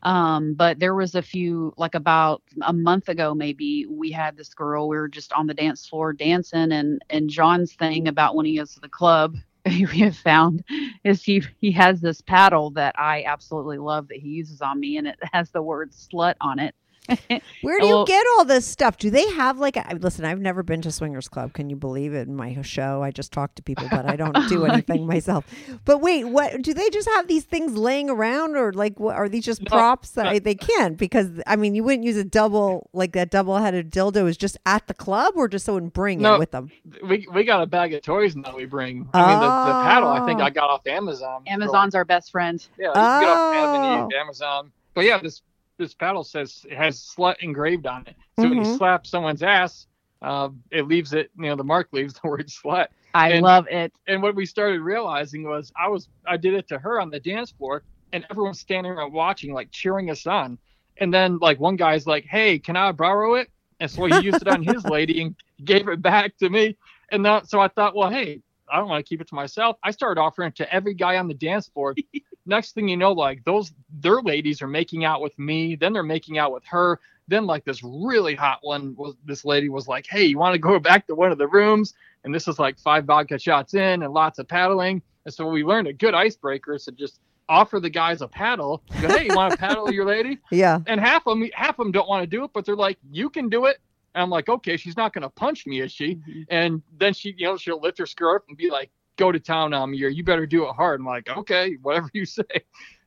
[0.02, 4.54] Um, but there was a few, like about a month ago, maybe we had this
[4.54, 4.88] girl.
[4.88, 8.56] We were just on the dance floor dancing, and and John's thing about when he
[8.56, 9.36] goes to the club,
[9.92, 10.64] we have found
[11.04, 14.98] is he he has this paddle that I absolutely love that he uses on me,
[14.98, 16.74] and it has the word slut on it.
[17.62, 18.96] Where do you get all this stuff?
[18.98, 20.24] Do they have like a listen?
[20.24, 21.52] I've never been to swingers club.
[21.52, 22.26] Can you believe it?
[22.28, 25.44] In my show, I just talk to people, but I don't do anything myself.
[25.84, 29.28] But wait, what do they just have these things laying around, or like what are
[29.28, 30.30] these just No, props that no.
[30.30, 30.96] I, they can't?
[30.96, 34.56] Because I mean, you wouldn't use a double like that double headed dildo is just
[34.66, 36.34] at the club, or just someone bring No.
[36.34, 36.70] it with them.
[37.02, 39.08] We we got a bag of toys now we bring.
[39.14, 40.44] I mean, the, the paddle I think Oh.
[40.44, 41.44] I got off Amazon.
[41.46, 42.66] Amazon's our best friend.
[42.78, 44.16] Yeah, you get off Oh.
[44.16, 44.72] Amazon.
[44.94, 45.42] But yeah, this
[45.78, 48.16] this paddle says it has slut engraved on it.
[48.38, 48.76] So when you Mhm.
[48.78, 49.86] slap someone's ass,
[50.22, 51.30] uh, it leaves it.
[51.36, 52.88] You know, the mark leaves the word slut.
[53.14, 53.92] I And- love it.
[54.06, 57.20] And what we started realizing was I was I did it to her on the
[57.20, 60.58] dance floor, and everyone's standing around watching, like cheering us on.
[60.98, 63.50] And then like one guy's like, "Hey, can I borrow it?"
[63.80, 66.76] And so he used it on his lady and gave it back to me.
[67.10, 68.40] And that, so I thought, well, hey,
[68.72, 69.76] I don't want to keep it to myself.
[69.82, 71.94] I started offering it to every guy on the dance floor.
[72.46, 75.76] Next thing you know, like those their ladies are making out with me.
[75.76, 77.00] Then they're making out with her.
[77.28, 80.58] Then like this really hot one was this lady was like, hey, you want to
[80.58, 81.94] go back to one of the rooms?
[82.24, 85.02] And this is like five vodka shots in and lots of paddling.
[85.24, 88.82] And so we learned a good icebreaker is to just offer the guys a paddle.
[89.00, 90.38] Go, hey, you want to paddle your lady?
[90.50, 90.80] Yeah.
[90.86, 92.98] And half of them, half of them don't want to do it, but they're like,
[93.10, 93.78] you can do it.
[94.16, 96.18] And I'm like, okay, she's not gonna punch me, is she?
[96.48, 99.38] And then she, you know, she'll lift her skirt up and be like, go to
[99.38, 101.00] town on me, or you better do it hard.
[101.00, 102.42] I'm like, okay, whatever you say.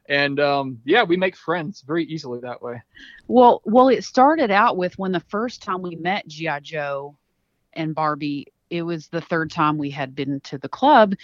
[0.07, 2.79] And um, yeah, we make friends very easily that way.
[3.27, 7.15] Well, well, it started out with when the first time we met GI Joe
[7.73, 8.47] and Barbie.
[8.69, 11.15] It was the third time we had been to the club,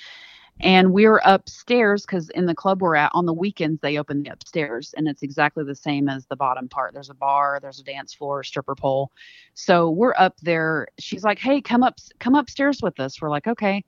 [0.62, 4.30] and we're upstairs because in the club we're at on the weekends they open the
[4.30, 6.93] upstairs, and it's exactly the same as the bottom part.
[6.93, 9.12] There's a bar, there's a dance floor, stripper pole.
[9.53, 10.88] So we're up there.
[10.99, 13.84] She's like, "Hey, come up, come upstairs with us." We're like, "Okay,"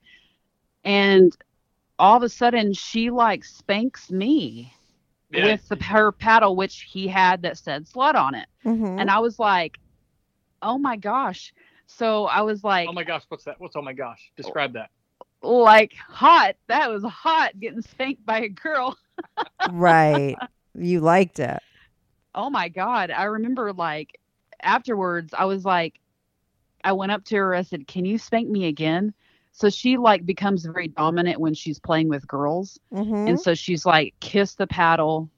[0.84, 1.36] and
[1.99, 4.74] all of a sudden she like spanks me
[5.32, 5.45] Yeah.
[5.45, 8.99] with the her paddle which he had that said slut on it Mhm.
[8.99, 9.80] and i was like
[10.61, 11.53] oh my gosh
[11.88, 13.59] so i was like Oh my gosh, what's that?
[13.59, 14.32] What's oh my gosh?
[14.38, 14.91] Describe that.
[15.41, 16.55] Like hot.
[16.67, 18.97] That was hot getting spanked by a girl.
[19.69, 20.38] Right.
[20.75, 21.59] You liked it.
[22.35, 23.11] oh my god.
[23.11, 24.19] I remember like
[24.61, 25.99] afterwards i was like
[26.83, 29.13] i went up to her i said can you spank me again?
[29.51, 32.79] So she like becomes very dominant when she's playing with girls.
[32.93, 33.27] Mhm.
[33.29, 35.29] and so she's like kiss the paddle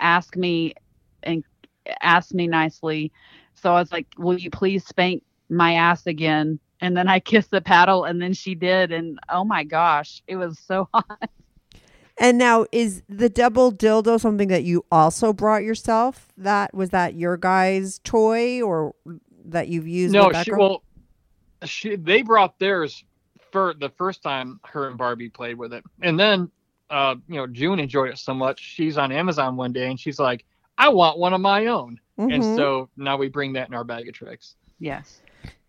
[0.00, 0.74] ask me
[1.22, 1.42] and
[2.02, 3.10] ask me nicely.
[3.54, 7.50] So i was like will you please spank my ass again and then i kissed
[7.50, 11.30] the paddle and then she did and oh my gosh it was so hot
[12.18, 16.32] And now, is the double dildo something that you also brought yourself?
[16.38, 18.94] That was that your guy's toy, or
[19.44, 20.14] that you've used?
[20.14, 20.58] no, with she, girl?
[20.58, 20.82] well,
[21.68, 23.04] she they brought theirs
[23.52, 26.50] for the first time her and Barbie played with it, and then
[26.88, 30.18] uh, you know June enjoyed it so much she's on Amazon one day and she's
[30.18, 30.46] like,
[30.78, 32.56] I want one of my own, and Mhm.
[32.56, 34.56] so now we bring that in our bag of tricks.
[34.78, 35.20] yes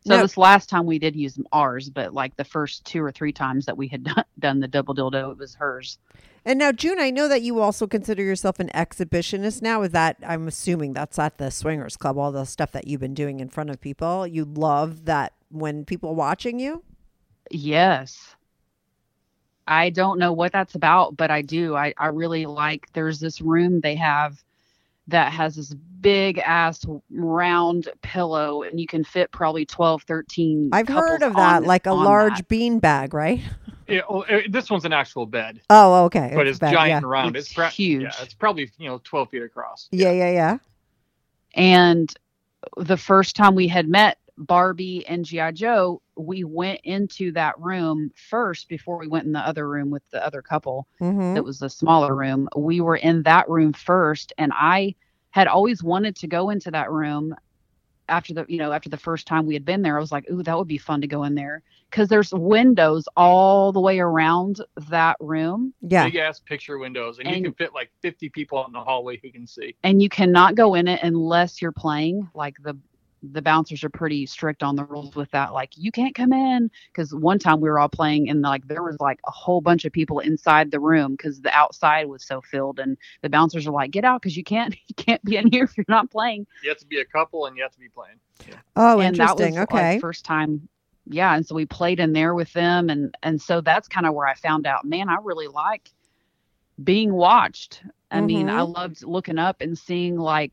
[0.08, 0.22] so No.
[0.22, 3.66] this last time we did use ours but like the first two or three times
[3.66, 6.00] that we had done, done the double dildo it was hers
[6.46, 9.82] And now, June, I know that you also consider yourself an exhibitionist now.
[9.84, 13.14] Is that, I'm assuming that's at the Swingers Club, all the stuff that you've been
[13.14, 14.26] doing in front of people.
[14.26, 16.84] You love that when people are watching you?
[17.52, 18.36] Yes.
[19.68, 21.76] I don't know what that's about, but I do.
[21.76, 24.42] I, I really like there's this room they have
[25.08, 30.88] that has this big ass round pillow and you can fit probably 12, 13 I've
[30.88, 32.48] heard of that, on- like a large that.
[32.48, 33.42] bean bag, right?
[33.88, 36.34] Yeah, well, uh, this one's an actual bed, Oh, okay.
[36.36, 36.98] but it's bad, giant yeah.
[36.98, 37.36] and round.
[37.38, 38.02] It's It's, pro- huge.
[38.04, 39.88] Yeah, it's probably you know 12 feet across.
[39.92, 40.58] Yeah, yeah, yeah.
[41.56, 42.14] And
[42.76, 45.52] the first time we had met Barbie and G.I.
[45.54, 50.04] Joe, we went into that room first before we went in the other room with
[50.12, 50.88] the other couple.
[51.02, 51.34] Mhm.
[51.34, 52.48] That was the smaller room.
[52.56, 54.96] We were in that room first, and I
[55.32, 57.36] had always wanted to go into that room
[58.10, 59.98] after the you know after the first time we had been there.
[59.98, 63.06] I was like, ooh, that would be fun to go in there because there's windows
[63.18, 65.74] all the way around that room.
[65.82, 66.06] Yeah.
[66.06, 69.20] Big ass picture windows, and, you can fit like 50 people out in the hallway
[69.22, 69.76] who can see.
[69.84, 72.78] and you cannot go in it unless you're playing like the
[73.34, 76.70] the bouncers are pretty strict on the rules with that like you can't come in
[76.92, 79.86] because one time we were all playing and like there was like a whole bunch
[79.86, 83.72] of people inside the room because the outside was so filled and the bouncers are
[83.72, 86.46] like get out because you can't you can't be in here if you're not playing
[86.62, 88.20] You have to be a couple, and you have to be playing.
[88.76, 89.54] Oh, and that interesting.
[89.58, 89.94] was okay.
[89.94, 90.68] like first time
[91.06, 94.14] yeah and so we played in there with them and and so that's kind of
[94.14, 95.90] where i found out man i really like
[96.84, 97.82] being watched.
[98.12, 98.74] I mean, I Mhm.
[98.76, 100.52] loved looking up and seeing like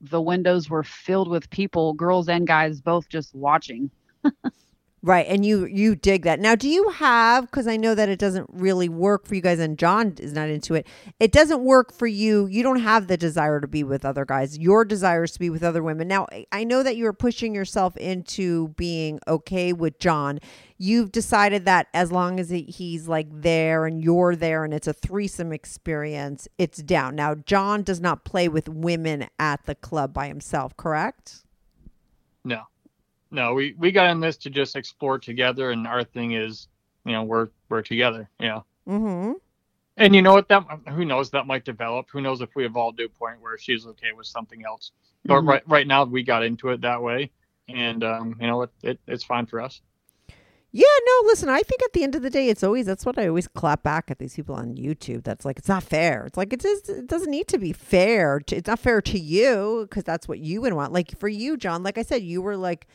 [0.00, 3.90] the windows were filled with people, girls and guys, both just watching.
[5.02, 6.40] Right, and you you dig that.
[6.40, 9.60] Now, do you have because I know that it doesn't really work for you guys
[9.60, 10.86] and John is not into it.
[11.20, 12.46] It doesn't work for you.
[12.46, 14.58] You don't have the desire to be with other guys.
[14.58, 16.08] Your desire is to be with other women.
[16.08, 20.40] Now, I- know that you're pushing yourself into being okay with John.
[20.78, 24.88] You've decided that as long as he- he's like there and you're there and it's
[24.88, 27.14] a threesome experience, it's down.
[27.14, 31.44] Now, John does not play with women at the club by himself, correct?
[32.44, 32.62] No,
[33.30, 36.68] no, we we got in this to just explore together, and our thing is,
[37.04, 38.64] you know, we're we're together, you know.
[38.88, 39.32] Mm-hmm.
[39.98, 40.48] And you know what?
[40.48, 42.06] That who knows that might develop.
[42.10, 44.92] Who knows if we evolve to a point where she's okay with something else.
[45.24, 45.48] But Mhm.
[45.48, 47.30] right right now we got into it that way,
[47.68, 49.80] and um, you know it, it it's fine for us.
[50.72, 53.18] Yeah, no, listen, I think at the end of the day, it's always, that's what
[53.18, 55.24] I always clap back at these people on YouTube.
[55.24, 56.26] That's like, it's not fair.
[56.26, 58.40] It's like, it, is, it doesn't need to be fair.
[58.40, 60.92] To, it's not fair to you because that's what you would want.
[60.92, 62.86] Like for you, John, like I said, you were like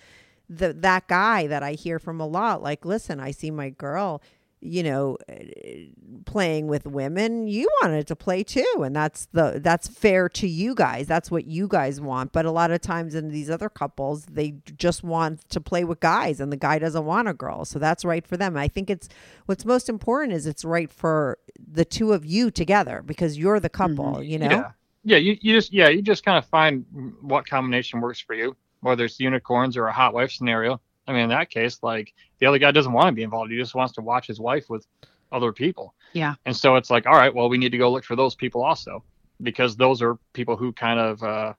[0.47, 2.61] the that guy that I hear from a lot.
[2.61, 4.22] Like, listen, I see my girl,
[4.62, 5.88] you know, eh,
[6.26, 7.47] playing with women.
[7.47, 8.82] You wanted to play too.
[8.84, 11.07] And that's the, that's fair to you guys.
[11.07, 12.32] That's what you guys want.
[12.32, 15.99] But a lot of times in these other couples, they just want to play with
[15.99, 17.66] guys and the guy doesn't want a girl.
[17.66, 18.55] So that's right for them.
[18.55, 19.09] I think it's
[19.47, 23.70] what's most important is it's right for the two of you together because you're the
[23.70, 24.49] couple, you know?
[24.49, 24.72] Yeah,
[25.03, 25.18] yeah.
[25.18, 26.86] You, you just yeah you just kind of find
[27.22, 30.80] what combination works for you, whether it's unicorns or a hot wife scenario.
[31.08, 33.52] I mean, in that case, like the other guy doesn't want to be involved.
[33.52, 34.86] He just wants to watch his wife with
[35.32, 35.93] other people.
[36.14, 36.36] Yeah.
[36.45, 38.64] And so it's like, all right, well, we need to go look for those people
[38.64, 39.04] also,
[39.41, 41.54] because those are people who kind of, uh,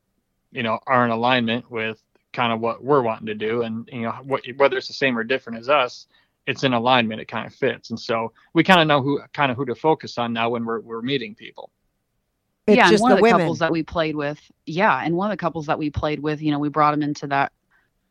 [0.52, 4.02] you know, are in alignment with kind of what we're wanting to do, and you
[4.02, 6.06] know, what, whether it's the same or different as us,
[6.46, 7.20] it's in alignment.
[7.20, 9.74] It kind of fits, and so we kind of know who kind of who to
[9.74, 11.70] focus on now when we're we're meeting people.
[12.66, 13.40] It's yeah, and just one the of the women.
[13.40, 16.40] couples that we played with, yeah, and one of the couples that we played with,
[16.40, 17.52] you know, we brought them into that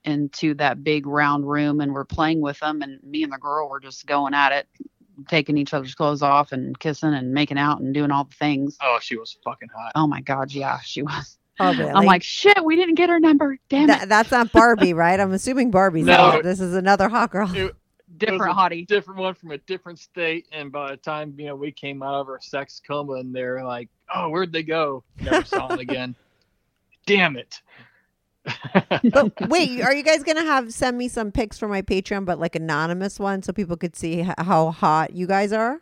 [0.03, 3.69] into that big round room and we're playing with them and me and the girl
[3.69, 4.67] were just going at it,
[5.27, 8.77] taking each other's clothes off and kissing and making out and doing all the things.
[8.81, 9.91] Oh, she was fucking hot.
[9.95, 11.37] Oh my god, yeah, she was.
[11.59, 11.91] Oh, really?
[11.91, 13.57] I'm like, shit, we didn't get her number.
[13.69, 14.09] Damn That, it.
[14.09, 15.19] that's not Barbie, right?
[15.19, 16.13] I'm assuming Barbie's No.
[16.13, 16.43] out.
[16.43, 17.53] This is another hot girl.
[17.55, 17.75] It-
[18.17, 18.87] Different it was a hottie.
[18.87, 22.15] different one from a different state, and by the time you know we came out
[22.15, 25.05] of our sex coma, and they're like, "Oh, where'd they go?
[25.21, 26.13] Never saw them again."
[27.05, 27.61] Damn it!
[29.03, 32.39] But wait, are you guys gonna have send me some pics for my Patreon, but
[32.39, 35.81] like anonymous ones, so people could see how hot you guys are?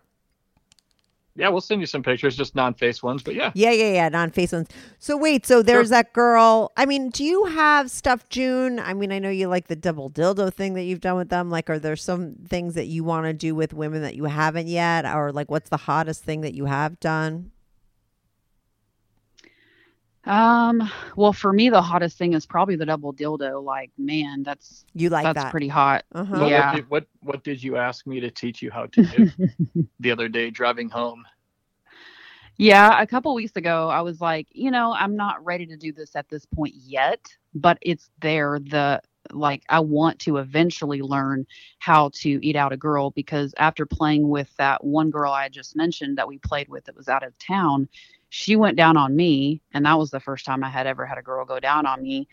[1.35, 3.51] Yeah, we'll send you some pictures, just non-face ones, but yeah.
[3.53, 4.67] Yeah, yeah, yeah, non face ones.
[4.97, 6.73] So wait, so there's that girl.
[6.75, 8.77] I mean, do you have stuff, June?
[8.77, 11.49] I mean, I know you like the double dildo thing that you've done with them.
[11.49, 14.67] Like, are there some things that you want to do with women that you haven't
[14.67, 17.51] yet, or like, what's the hottest thing that you have done?
[20.25, 23.63] Um, well, for me, the hottest thing is probably the double dildo.
[23.63, 25.51] Like, man, that's You like that's that?
[25.51, 26.03] pretty hot.
[26.13, 26.39] Uh-huh.
[26.39, 26.69] What- Yeah.
[26.71, 30.11] What did, what what did you ask me to teach you how to do the
[30.11, 31.25] other day driving home?
[32.57, 35.93] Yeah, a couple weeks ago, I was like, you know, I'm not ready to do
[35.93, 37.21] this at this point yet,
[37.55, 38.59] but it's there.
[38.59, 39.01] The
[39.31, 41.45] like, I want to eventually learn
[41.77, 45.75] how to eat out a girl because after playing with that one girl I just
[45.75, 47.87] mentioned that we played with that was out of town,
[48.29, 49.61] she went down on me.
[49.73, 52.01] And that was the first time I had ever had a girl go down on
[52.01, 52.27] me.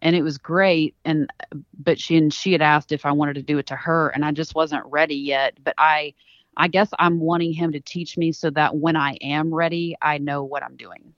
[0.00, 0.96] And it was great.
[1.04, 1.30] And,
[1.78, 4.24] but she, and she had asked if I wanted to do it to her, and
[4.24, 5.54] I just wasn't ready yet.
[5.62, 6.14] But I,
[6.56, 10.18] I guess I'm wanting him to teach me so that when I am ready, I
[10.18, 11.14] know what I'm doing.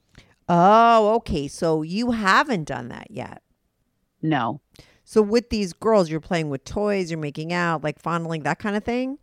[0.49, 1.49] Oh, okay.
[1.49, 3.43] So you haven't done that yet.
[4.21, 4.61] No.
[5.05, 8.77] So with these girls, you're playing with toys, you're making out, like fondling, that kind
[8.77, 9.19] of thing.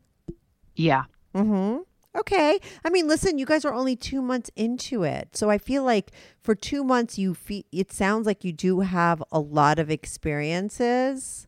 [0.75, 1.03] Yeah.
[1.35, 1.81] Mm-hmm.
[2.17, 2.59] Okay.
[2.83, 5.35] I mean, listen, you guys are only two months into it.
[5.35, 9.23] So I feel like for two months, you feel it sounds like you do have
[9.31, 11.47] a lot of experiences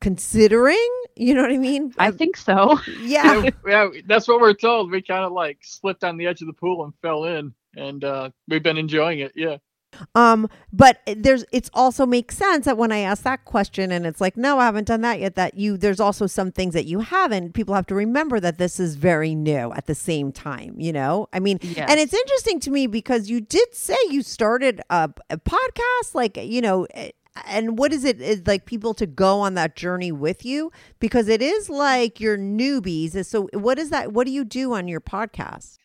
[0.00, 1.94] considering, you know what I mean?
[1.98, 2.78] I think so.
[3.00, 3.50] Yeah.
[3.66, 4.90] yeah, that's what we're told.
[4.90, 8.04] We kind of like slipped on the edge of the pool and fell in, and
[8.04, 9.32] uh, we've been enjoying it.
[9.34, 9.56] Yeah.
[10.14, 14.20] Um, but there's it's also makes sense that when I ask that question and it's
[14.20, 17.00] like, no, I haven't done that yet, that you there's also some things that you
[17.00, 17.54] haven't.
[17.54, 21.28] People have to remember that this is very new at the same time, you know?
[21.32, 21.90] I mean, Yes.
[21.90, 26.36] and it's interesting to me because you did say you started a, a podcast, like,
[26.36, 27.10] you know, eh,
[27.46, 31.28] and what is it is like people to go on that journey with you because
[31.28, 33.24] it is like you're newbies.
[33.26, 34.12] So what is that?
[34.12, 35.76] What do you do on your podcast?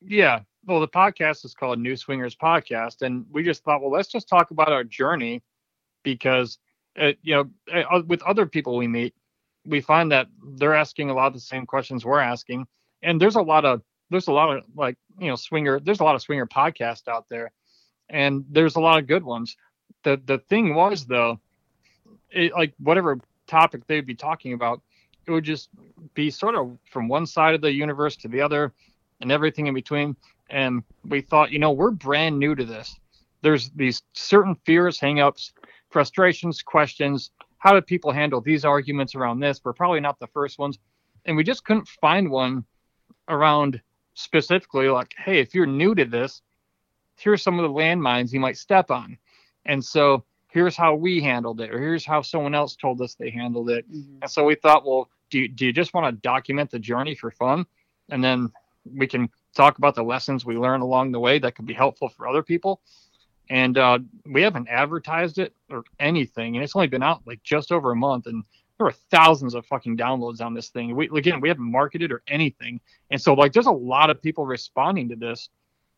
[0.00, 0.40] Yeah.
[0.70, 4.28] Well, the podcast is called New Swingers Podcast, and we just thought, well, let's just
[4.28, 5.42] talk about our journey
[6.04, 6.58] because,
[6.96, 9.12] uh, you know, uh, with other people we meet,
[9.64, 12.68] we find that they're asking a lot of the same questions we're asking,
[13.02, 15.80] and there's a lot of there's a lot of like you know swinger.
[15.80, 17.50] There's a lot of swinger podcasts out there,
[18.08, 19.56] and there's a lot of good ones.
[20.04, 21.40] The the thing was though,
[22.30, 23.18] it, like whatever
[23.48, 24.82] topic they'd be talking about,
[25.26, 25.68] it would just
[26.14, 28.72] be sort of from one side of the universe to the other,
[29.20, 30.14] and everything in between.
[30.50, 32.98] And we thought, you know, we're brand new to this.
[33.42, 35.52] There's these certain fears, hangups,
[35.90, 37.30] frustrations, questions.
[37.58, 39.60] How do people handle these arguments around this?
[39.64, 40.78] We're probably not the first ones.
[41.24, 42.64] And we just couldn't find one
[43.28, 43.80] around
[44.14, 46.42] specifically like, hey, if you're new to this,
[47.16, 49.16] here's some of the landmines you might step on.
[49.66, 53.30] And so here's how we handled it, or here's how someone else told us they
[53.30, 53.90] handled it.
[53.90, 54.18] Mm-hmm.
[54.22, 57.14] And so we thought, well, do you, do you just want to document the journey
[57.14, 57.66] for fun?
[58.08, 58.50] And then
[58.84, 62.08] we can talk about the lessons we learn along the way that could be helpful
[62.08, 62.80] for other people.
[63.48, 67.72] And uh, we haven't advertised it or anything, and it's only been out like just
[67.72, 68.44] over a month, and
[68.78, 70.94] there are thousands of fucking downloads on this thing.
[70.94, 74.46] We again, we haven't marketed or anything, and so like there's a lot of people
[74.46, 75.48] responding to this,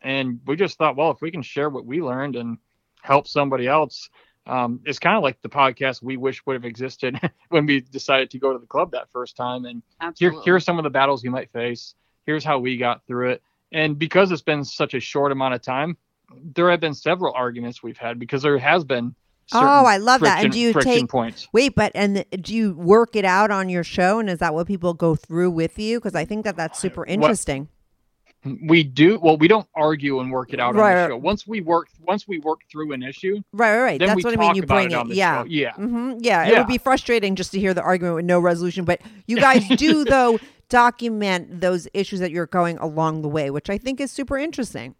[0.01, 2.57] and we just thought, well, if we can share what we learned and
[3.03, 4.09] help somebody else,
[4.45, 7.19] um, it's kind of like the podcast we wish would have existed
[7.49, 9.65] when we decided to go to the club that first time.
[9.65, 9.81] And
[10.17, 11.95] here, here are some of the battles you might face.
[12.25, 13.43] Here's how we got through it.
[13.71, 15.97] And because it's been such a short amount of time,
[16.55, 19.15] there have been several arguments we've had because there has been.
[19.51, 20.43] Oh, I love friction, that.
[20.45, 21.49] And do you take points?
[21.51, 24.19] Wait, but and do you work it out on your show?
[24.19, 25.99] And is that what people go through with you?
[25.99, 27.63] Because I think that that's super interesting.
[27.63, 27.69] What,
[28.45, 29.37] we do well.
[29.37, 31.17] We don't argue and work it out right, on the show.
[31.17, 33.99] Once we work, once we work through an issue, right, right, right.
[33.99, 34.55] That's what I mean.
[34.55, 36.17] You bring it, it yeah, yeah, mm-hmm.
[36.19, 36.49] yeah, yeah.
[36.49, 39.67] It would be frustrating just to hear the argument with no resolution, but you guys
[39.77, 40.39] do though
[40.73, 44.95] document those issues that you're going along the way, which I think is super interesting.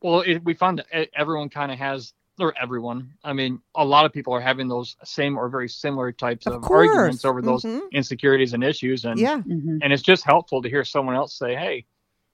[0.00, 3.12] Well, it, we found that everyone kind of has, or everyone.
[3.24, 6.62] I mean, a lot of people are having those same or very similar types of,
[6.62, 7.86] of arguments over those mm-hmm.
[7.90, 9.78] insecurities and issues, and yeah, mm-hmm.
[9.82, 11.84] and it's just helpful to hear someone else say, "Hey,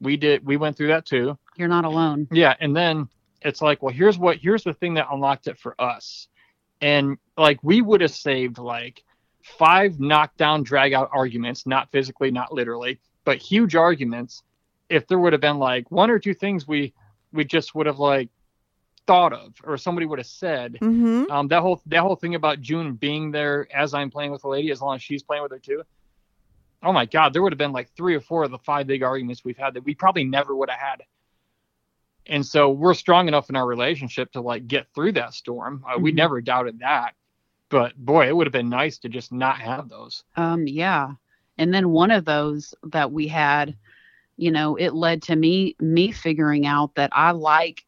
[0.02, 1.38] we did, we went through that too.
[1.56, 3.08] You're not alone." Yeah, and then
[3.40, 6.28] it's like, well, here's what, here's the thing that unlocked it for us,
[6.82, 9.02] and like we would have saved like
[9.44, 14.42] five knockdown drag out arguments, not physically, not literally, but huge arguments.
[14.88, 16.94] If there would have been like one or two things we
[17.32, 18.30] we just would have like
[19.06, 21.30] thought of or somebody would have said mm-hmm.
[21.30, 24.48] um, that whole that whole thing about June being there as I'm playing with a
[24.48, 25.82] lady as long as she's playing with her too.
[26.82, 29.02] Oh my God, there would have been like three or four of the five big
[29.02, 31.02] arguments we've had that we probably never would have had.
[32.26, 35.84] And so we're strong enough in our relationship to like get through that storm.
[35.86, 36.02] Uh, mm-hmm.
[36.02, 37.14] We never doubted that
[37.68, 40.24] but boy, it would have been nice to just not have those.
[40.36, 41.12] Um, yeah.
[41.58, 43.76] And then one of those that we had,
[44.36, 47.84] you know, it led to me me figuring out that I like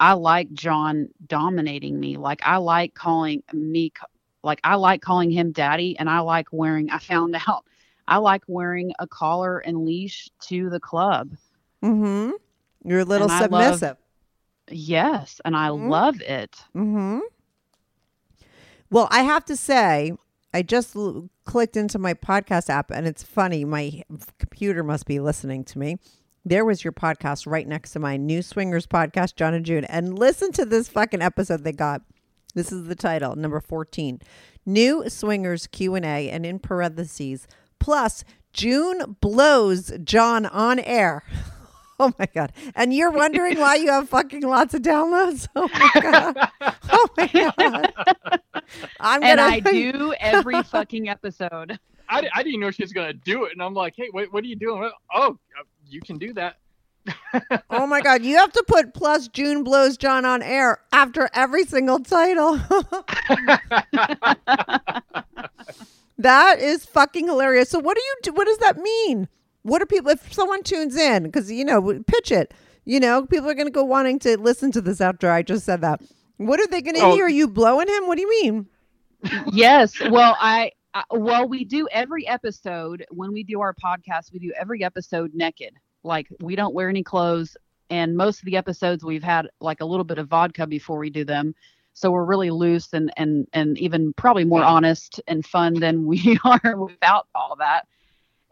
[0.00, 2.16] I like John dominating me.
[2.16, 3.92] Like I like calling me
[4.42, 7.64] like I like calling him daddy and I like wearing I found out
[8.06, 11.30] I like wearing a collar and leash to the club.
[11.82, 12.32] Mhm.
[12.84, 13.82] You're a little and submissive.
[13.82, 13.96] Love,
[14.70, 15.88] yes, and I mm-hmm.
[15.88, 16.62] love it.
[16.74, 17.20] Mhm.
[18.94, 20.12] Well, I have to say,
[20.52, 23.64] I just l- clicked into my podcast app and it's funny.
[23.64, 24.04] My
[24.38, 25.96] computer must be listening to me.
[26.44, 29.84] There was your podcast right next to my New Swingers podcast, John and June.
[29.86, 32.02] And listen to this fucking episode they got.
[32.54, 34.20] This is the title, number 14.
[34.64, 37.48] New Swingers Q&A and in parentheses,
[37.80, 38.22] plus
[38.52, 41.24] June blows John on air.
[42.00, 42.52] Oh my god!
[42.74, 45.46] And you're wondering why you have fucking lots of downloads?
[45.56, 46.50] Oh my god!
[46.90, 47.92] Oh my god!
[49.00, 49.32] I'm gonna.
[49.32, 51.78] And I do every fucking episode.
[52.08, 54.44] I, I didn't know she was gonna do it, and I'm like, hey, what what
[54.44, 54.90] are you doing?
[55.14, 55.38] Oh,
[55.86, 56.56] you can do that.
[57.70, 58.22] oh my god!
[58.22, 62.56] You have to put plus June blows John on air after every single title.
[66.18, 67.68] that is fucking hilarious.
[67.70, 68.32] So what do you do?
[68.32, 69.28] What does that mean?
[69.64, 72.52] What are people, if someone tunes in, because, you know, pitch it,
[72.84, 75.64] you know, people are going to go wanting to listen to this after I just
[75.64, 76.02] said that.
[76.36, 77.14] What are they going to oh.
[77.14, 77.26] hear?
[77.26, 78.06] Are you blowing him?
[78.06, 78.66] What do you mean?
[79.52, 80.00] yes.
[80.00, 84.52] Well, I, I, well, we do every episode when we do our podcast, we do
[84.58, 85.74] every episode naked.
[86.02, 87.56] Like we don't wear any clothes.
[87.90, 91.10] And most of the episodes we've had like a little bit of vodka before we
[91.10, 91.54] do them.
[91.92, 96.38] So we're really loose and, and, and even probably more honest and fun than we
[96.44, 97.86] are without all that.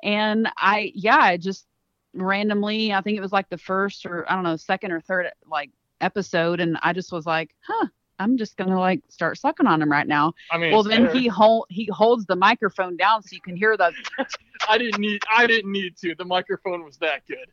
[0.04, 1.66] And I, yeah, I just
[2.14, 5.26] randomly, I think it was like the first or I don't know, second or third
[5.46, 5.70] like
[6.02, 6.60] episode.
[6.60, 7.86] And I just was like, huh,
[8.18, 10.34] I'm just gonna like start sucking on him right now.
[10.50, 13.76] I mean, well, then he hold he holds the microphone down so you can hear
[13.76, 13.92] the.
[14.68, 16.14] I didn't need I didn't need to.
[16.14, 17.48] The microphone was that good.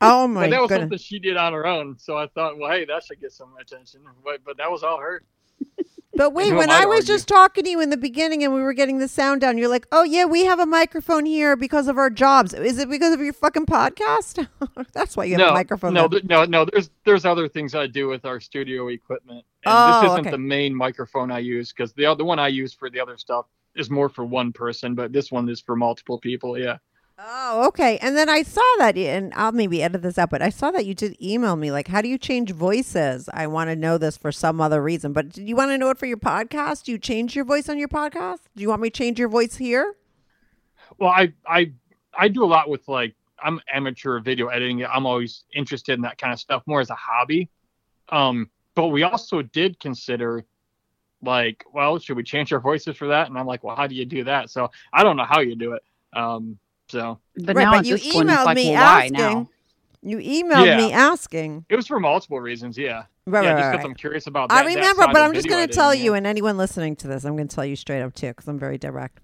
[0.00, 0.42] Oh my!
[0.42, 0.82] But that was goodness.
[0.84, 1.98] something she did on her own.
[1.98, 4.00] So I thought, well, hey, that should get some attention.
[4.24, 5.22] But but that was all her.
[6.14, 7.14] But wait, when I was argue?
[7.14, 9.68] just talking to you in the beginning and we were getting the sound down, you're
[9.68, 13.14] like, "Oh yeah, we have a microphone here because of our jobs." Is it because
[13.14, 14.46] of your fucking podcast?
[14.92, 15.94] That's why you have no, a microphone.
[15.94, 16.66] No, th- no, no.
[16.66, 20.30] There's there's other things I do with our studio equipment, and Oh, this isn't okay.
[20.30, 23.46] the main microphone I use because the other one I use for the other stuff
[23.74, 26.58] is more for one person, but this one is for multiple people.
[26.58, 26.76] Yeah.
[27.24, 27.98] Oh, okay.
[27.98, 30.86] And then I saw that, and I'll maybe edit this out, but I saw that
[30.86, 33.28] you did email me, like, how do you change voices?
[33.32, 35.90] I want to know this for some other reason, but do you want to know
[35.90, 36.84] it for your podcast?
[36.84, 38.40] Do you change your voice on your podcast?
[38.56, 39.94] Do you want me to change your voice here?
[40.98, 41.72] Well, I I
[42.18, 44.84] I do a lot with like I'm amateur video editing.
[44.84, 47.48] I'm always interested in that kind of stuff more as a hobby.
[48.08, 50.44] Um, but we also did consider
[51.22, 53.28] like, well, should we change our voices for that?
[53.28, 54.50] And I'm like, well, how do you do that?
[54.50, 55.82] So I don't know how you do it.
[56.14, 56.58] Um,
[56.92, 59.12] so But right, now but you this point, it's emailed like, me well, asking.
[59.18, 59.48] now?
[60.02, 60.76] You emailed Yeah.
[60.76, 61.64] me asking.
[61.68, 62.76] it was for multiple reasons.
[62.76, 63.04] Yeah.
[63.26, 63.84] Right, yeah, right, just right, because.
[63.84, 64.64] I'm curious about that.
[64.64, 66.18] I remember, side but I'm just going to tell you, yeah.
[66.18, 68.58] and anyone listening to this, I'm going to tell you straight up too, because I'm
[68.58, 69.20] very direct.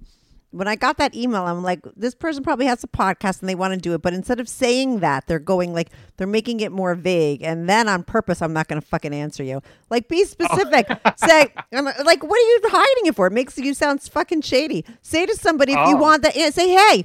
[0.50, 3.54] When I got that email, I'm like, this person probably has a podcast and they
[3.56, 6.72] want to do it, but instead of saying that, they're going like they're making it
[6.72, 9.60] more vague, and then on purpose, I'm not going to fucking answer you.
[9.90, 10.24] Like, be oh.
[10.24, 10.86] specific.
[11.16, 13.26] Say, I'm like, what are you hiding it for?
[13.26, 14.84] It makes you sound fucking shady.
[15.02, 16.00] Say to somebody if you Oh.
[16.00, 17.04] want that, eh, say, hey.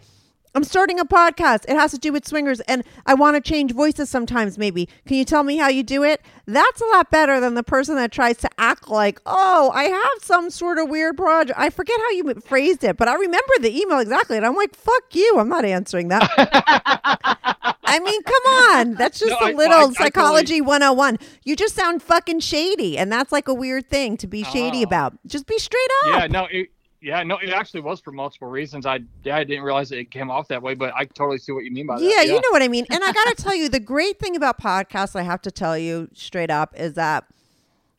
[0.55, 1.65] I'm starting a podcast.
[1.67, 4.57] It has to do with swingers, and I want to change voices sometimes.
[4.57, 6.21] Maybe can you tell me how you do it?
[6.45, 10.11] That's a lot better than the person that tries to act like, oh, I have
[10.23, 11.57] some sort of weird project.
[11.59, 14.75] I forget how you phrased it, but I remember the email exactly, and I'm like,
[14.75, 15.37] fuck you.
[15.39, 16.29] I'm not answering that.
[17.85, 18.93] I mean, come on.
[18.95, 21.17] That's just No, a I- little I- I psychology 101.
[21.43, 24.51] You just sound fucking shady, and that's like a weird thing to be oh.
[24.51, 24.83] shady Oh.
[24.83, 25.13] about.
[25.25, 26.19] Just be straight up.
[26.21, 26.69] Yeah, no, it,
[27.03, 28.85] yeah, no, it actually was for multiple reasons.
[28.85, 31.65] I yeah, I didn't realize it came off that way, but I totally see what
[31.65, 32.03] you mean by that.
[32.03, 32.85] Yeah, you know what I mean.
[32.89, 35.77] And I got to tell you, the great thing about podcasts, I have to tell
[35.77, 37.25] you straight up, is that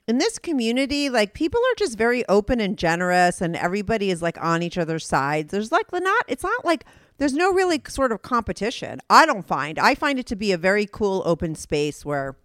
[0.09, 4.43] in this community, like people are just very open and generous, and everybody is like
[4.43, 5.53] on each other's sides.
[5.53, 6.87] There's like the not, it's not like
[7.19, 9.01] there's no really sort of competition.
[9.11, 9.79] I don't find.
[9.79, 12.37] I find it to be a very cool open space where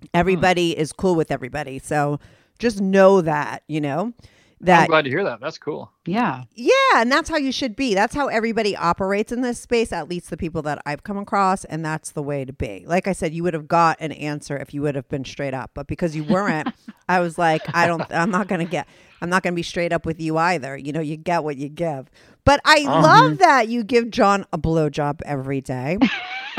[0.00, 0.06] hmm.
[0.14, 1.78] everybody is cool with everybody.
[1.78, 2.18] So
[2.58, 4.14] just know that, you know,
[4.62, 5.40] that I'm glad to hear that.
[5.40, 5.90] That's cool.
[6.06, 6.44] Yeah.
[6.54, 7.94] yeah, and that's how you should be.
[7.94, 11.64] That's how everybody operates in this space, at least the people that I've come across,
[11.64, 12.84] and that's the way to be.
[12.86, 15.54] Like I said, you would have got an answer if you would have been straight
[15.54, 16.68] up, but because you weren't,
[17.08, 18.88] I was like, I don't I'm not going to get
[19.20, 20.76] I'm not going to be straight up with you either.
[20.76, 22.10] You know, you get what you give.
[22.44, 23.02] But I Uh-huh.
[23.02, 25.98] love that you give John a blowjob every day.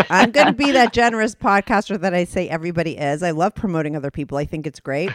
[0.09, 3.21] I'm going to be that generous podcaster that I say everybody is.
[3.21, 4.37] I love promoting other people.
[4.37, 5.11] I think it's great.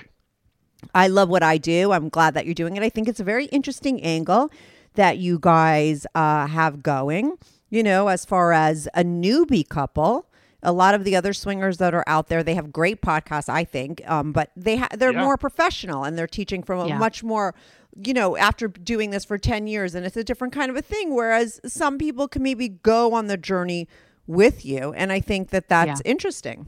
[0.94, 1.92] I love what I do.
[1.92, 2.82] I'm glad that you're doing it.
[2.82, 4.50] I think it's a very interesting angle
[4.94, 7.36] that you guys uh, have going,
[7.70, 10.26] you know, as far as a newbie couple.
[10.62, 13.62] A lot of the other swingers that are out there, they have great podcasts, I
[13.64, 15.22] think, um, but they ha- they're Yeah.
[15.24, 16.98] more professional and they're teaching from a Yeah.
[16.98, 17.54] much more,
[17.96, 20.82] you know, after doing this for ten years, and it's a different kind of a
[20.82, 21.14] thing.
[21.14, 23.86] Whereas some people can maybe go on the journey
[24.26, 26.66] with you, and I think that that's interesting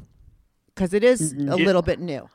[0.75, 1.55] because it is a Yeah.
[1.55, 2.29] little bit new.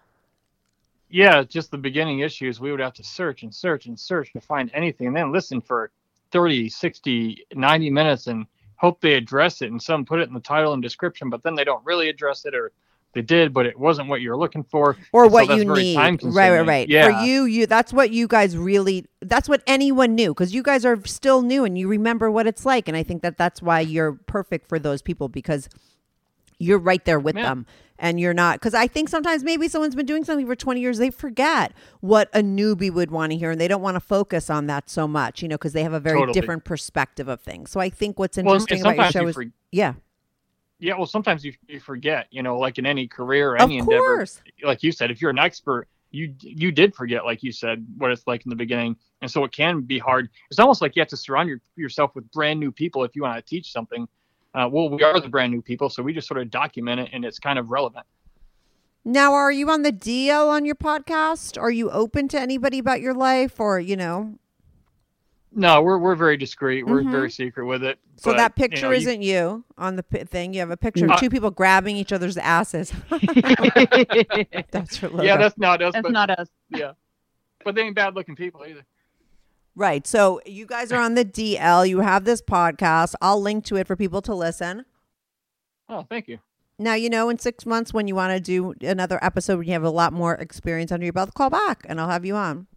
[1.15, 4.41] Yeah, just the beginning issues, we would have to search and search and search to
[4.41, 5.91] find anything and then listen for
[6.31, 9.71] 30, 60, 90 minutes and hope they address it.
[9.71, 12.43] And some put it in the title and description, but then they don't really address
[12.43, 12.73] it or
[13.13, 14.97] they did, but it wasn't what you were looking for.
[15.13, 17.05] or And what that's you need right right right Yeah.
[17.05, 20.83] for you you that's what you guys really that's what anyone knew because you guys
[20.83, 23.79] are still new and you remember what it's like and i think that that's why
[23.79, 25.69] you're perfect for those people because
[26.59, 27.65] you're right there with them
[27.97, 30.97] and you're not because i think sometimes maybe someone's been doing something for 20 years
[30.97, 34.49] they forget what a newbie would want to hear and they don't want to focus
[34.49, 36.39] on that so much you know because they have a very Totally.
[36.39, 39.35] different perspective of things so i think what's Well, interesting about your show you is
[39.35, 39.93] for- yeah
[40.79, 44.25] Yeah, well, sometimes you, you forget, you know, like in any career any endeavor.
[44.61, 48.11] Like you said, if you're an expert, you you did forget, like you said, what
[48.11, 50.29] it's like in the beginning, and so it can be hard.
[50.51, 53.23] It's almost like you have to surround your, yourself with brand new people if you
[53.23, 54.05] want to teach something.
[54.55, 57.09] Uh, well, we are the brand new people, so we just sort of document it,
[57.11, 58.05] and it's kind of relevant.
[59.03, 63.01] now are you on the dl on your podcast are you open to anybody about
[63.01, 64.33] your life or you know
[65.51, 66.83] No, we're we're very discreet.
[66.85, 67.11] We're Mhm.
[67.11, 67.97] very secret with it.
[68.17, 70.53] So but, that you picture know, isn't you on the pi- thing.
[70.53, 72.91] You have a picture of Uh, two people grabbing each other's asses.
[74.71, 75.93] that's for yeah, that's not us.
[75.93, 76.49] That's but, not us.
[76.69, 76.93] Yeah,
[77.63, 78.83] but they ain't bad looking people either.
[79.75, 80.05] Right.
[80.07, 81.87] So you guys are on the DL.
[81.87, 83.15] You have this podcast.
[83.21, 84.85] I'll link to it for people to listen.
[85.89, 86.39] Oh, thank you.
[86.77, 89.73] Now you know in six months when you want to do another episode when you
[89.73, 92.67] have a lot more experience under your belt, call back and I'll have you on.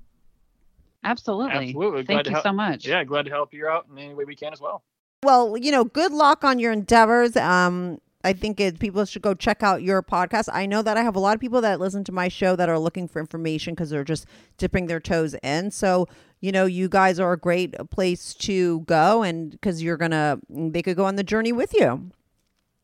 [1.04, 1.68] Absolutely.
[1.68, 2.04] Absolutely.
[2.04, 2.86] Thank glad you help- so much.
[2.86, 4.82] Yeah, glad to help you out in any way we can as well.
[5.24, 7.36] Well, you know, good luck on your endeavors.
[7.36, 10.48] Um, I think it, people should go check out your podcast.
[10.52, 12.68] I know that I have a lot of people that listen to my show that
[12.68, 14.26] are looking for information because they're just
[14.58, 15.70] dipping their toes in.
[15.70, 16.06] So,
[16.40, 20.38] you know, you guys are a great place to go and because you're going to,
[20.48, 22.10] they could go on the journey with you.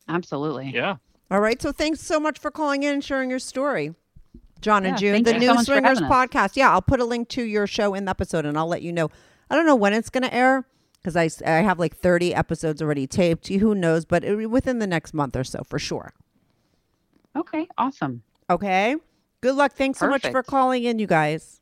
[0.07, 0.71] Absolutely.
[0.73, 0.97] Yeah.
[1.31, 1.61] All right.
[1.61, 3.93] So thanks so much for calling in and sharing your story.
[4.61, 6.55] John and June, thank the new so Swingers podcast.
[6.55, 8.91] Yeah, I'll put a link to your show in the episode and I'll let you
[8.91, 9.09] know.
[9.49, 10.65] I don't know when it's going to air
[11.01, 13.47] because I, I have like 30 episodes already taped.
[13.47, 14.05] Who knows?
[14.05, 16.13] But it, within the next month or so for sure.
[17.35, 17.67] Okay.
[17.77, 18.23] Awesome.
[18.49, 18.95] Okay.
[19.41, 19.73] Good luck.
[19.73, 21.61] Thanks so much for calling in, you guys.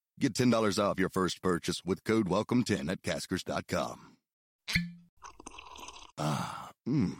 [0.21, 4.17] Get $10 off your first purchase with code WELCOME10 at Caskers.com.
[6.15, 7.15] Ah, mmm.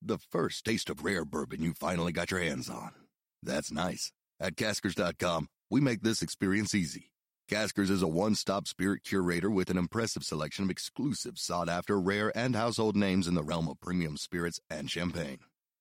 [0.00, 2.92] The first taste of rare bourbon you finally got your hands on.
[3.42, 4.10] That's nice.
[4.40, 7.10] At Caskers.com, we make this experience easy.
[7.50, 12.00] Caskers is a one stop spirit curator with an impressive selection of exclusive, sought after,
[12.00, 15.40] rare, and household names in the realm of premium spirits and champagne.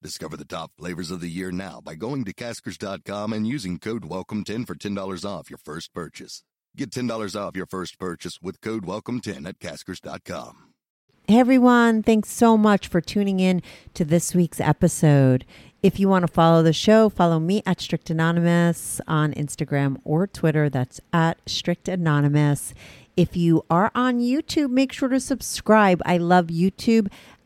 [0.00, 4.04] Discover the top flavors of the year now by going to Caskers.com and using code
[4.04, 6.44] WELCOME10 for $10 off your first purchase.
[6.76, 10.68] Get $10 off your first purchase with code WELCOME10 at Caskers.com.
[11.26, 13.60] Hey everyone, thanks so much for tuning in
[13.94, 15.44] to this week's episode.
[15.82, 20.28] If you want to follow the show, follow me at Strict Anonymous on Instagram or
[20.28, 20.70] Twitter.
[20.70, 22.72] That's at Strict Anonymous.
[23.16, 26.00] If you are on YouTube, make sure to subscribe.
[26.06, 27.08] I love YouTube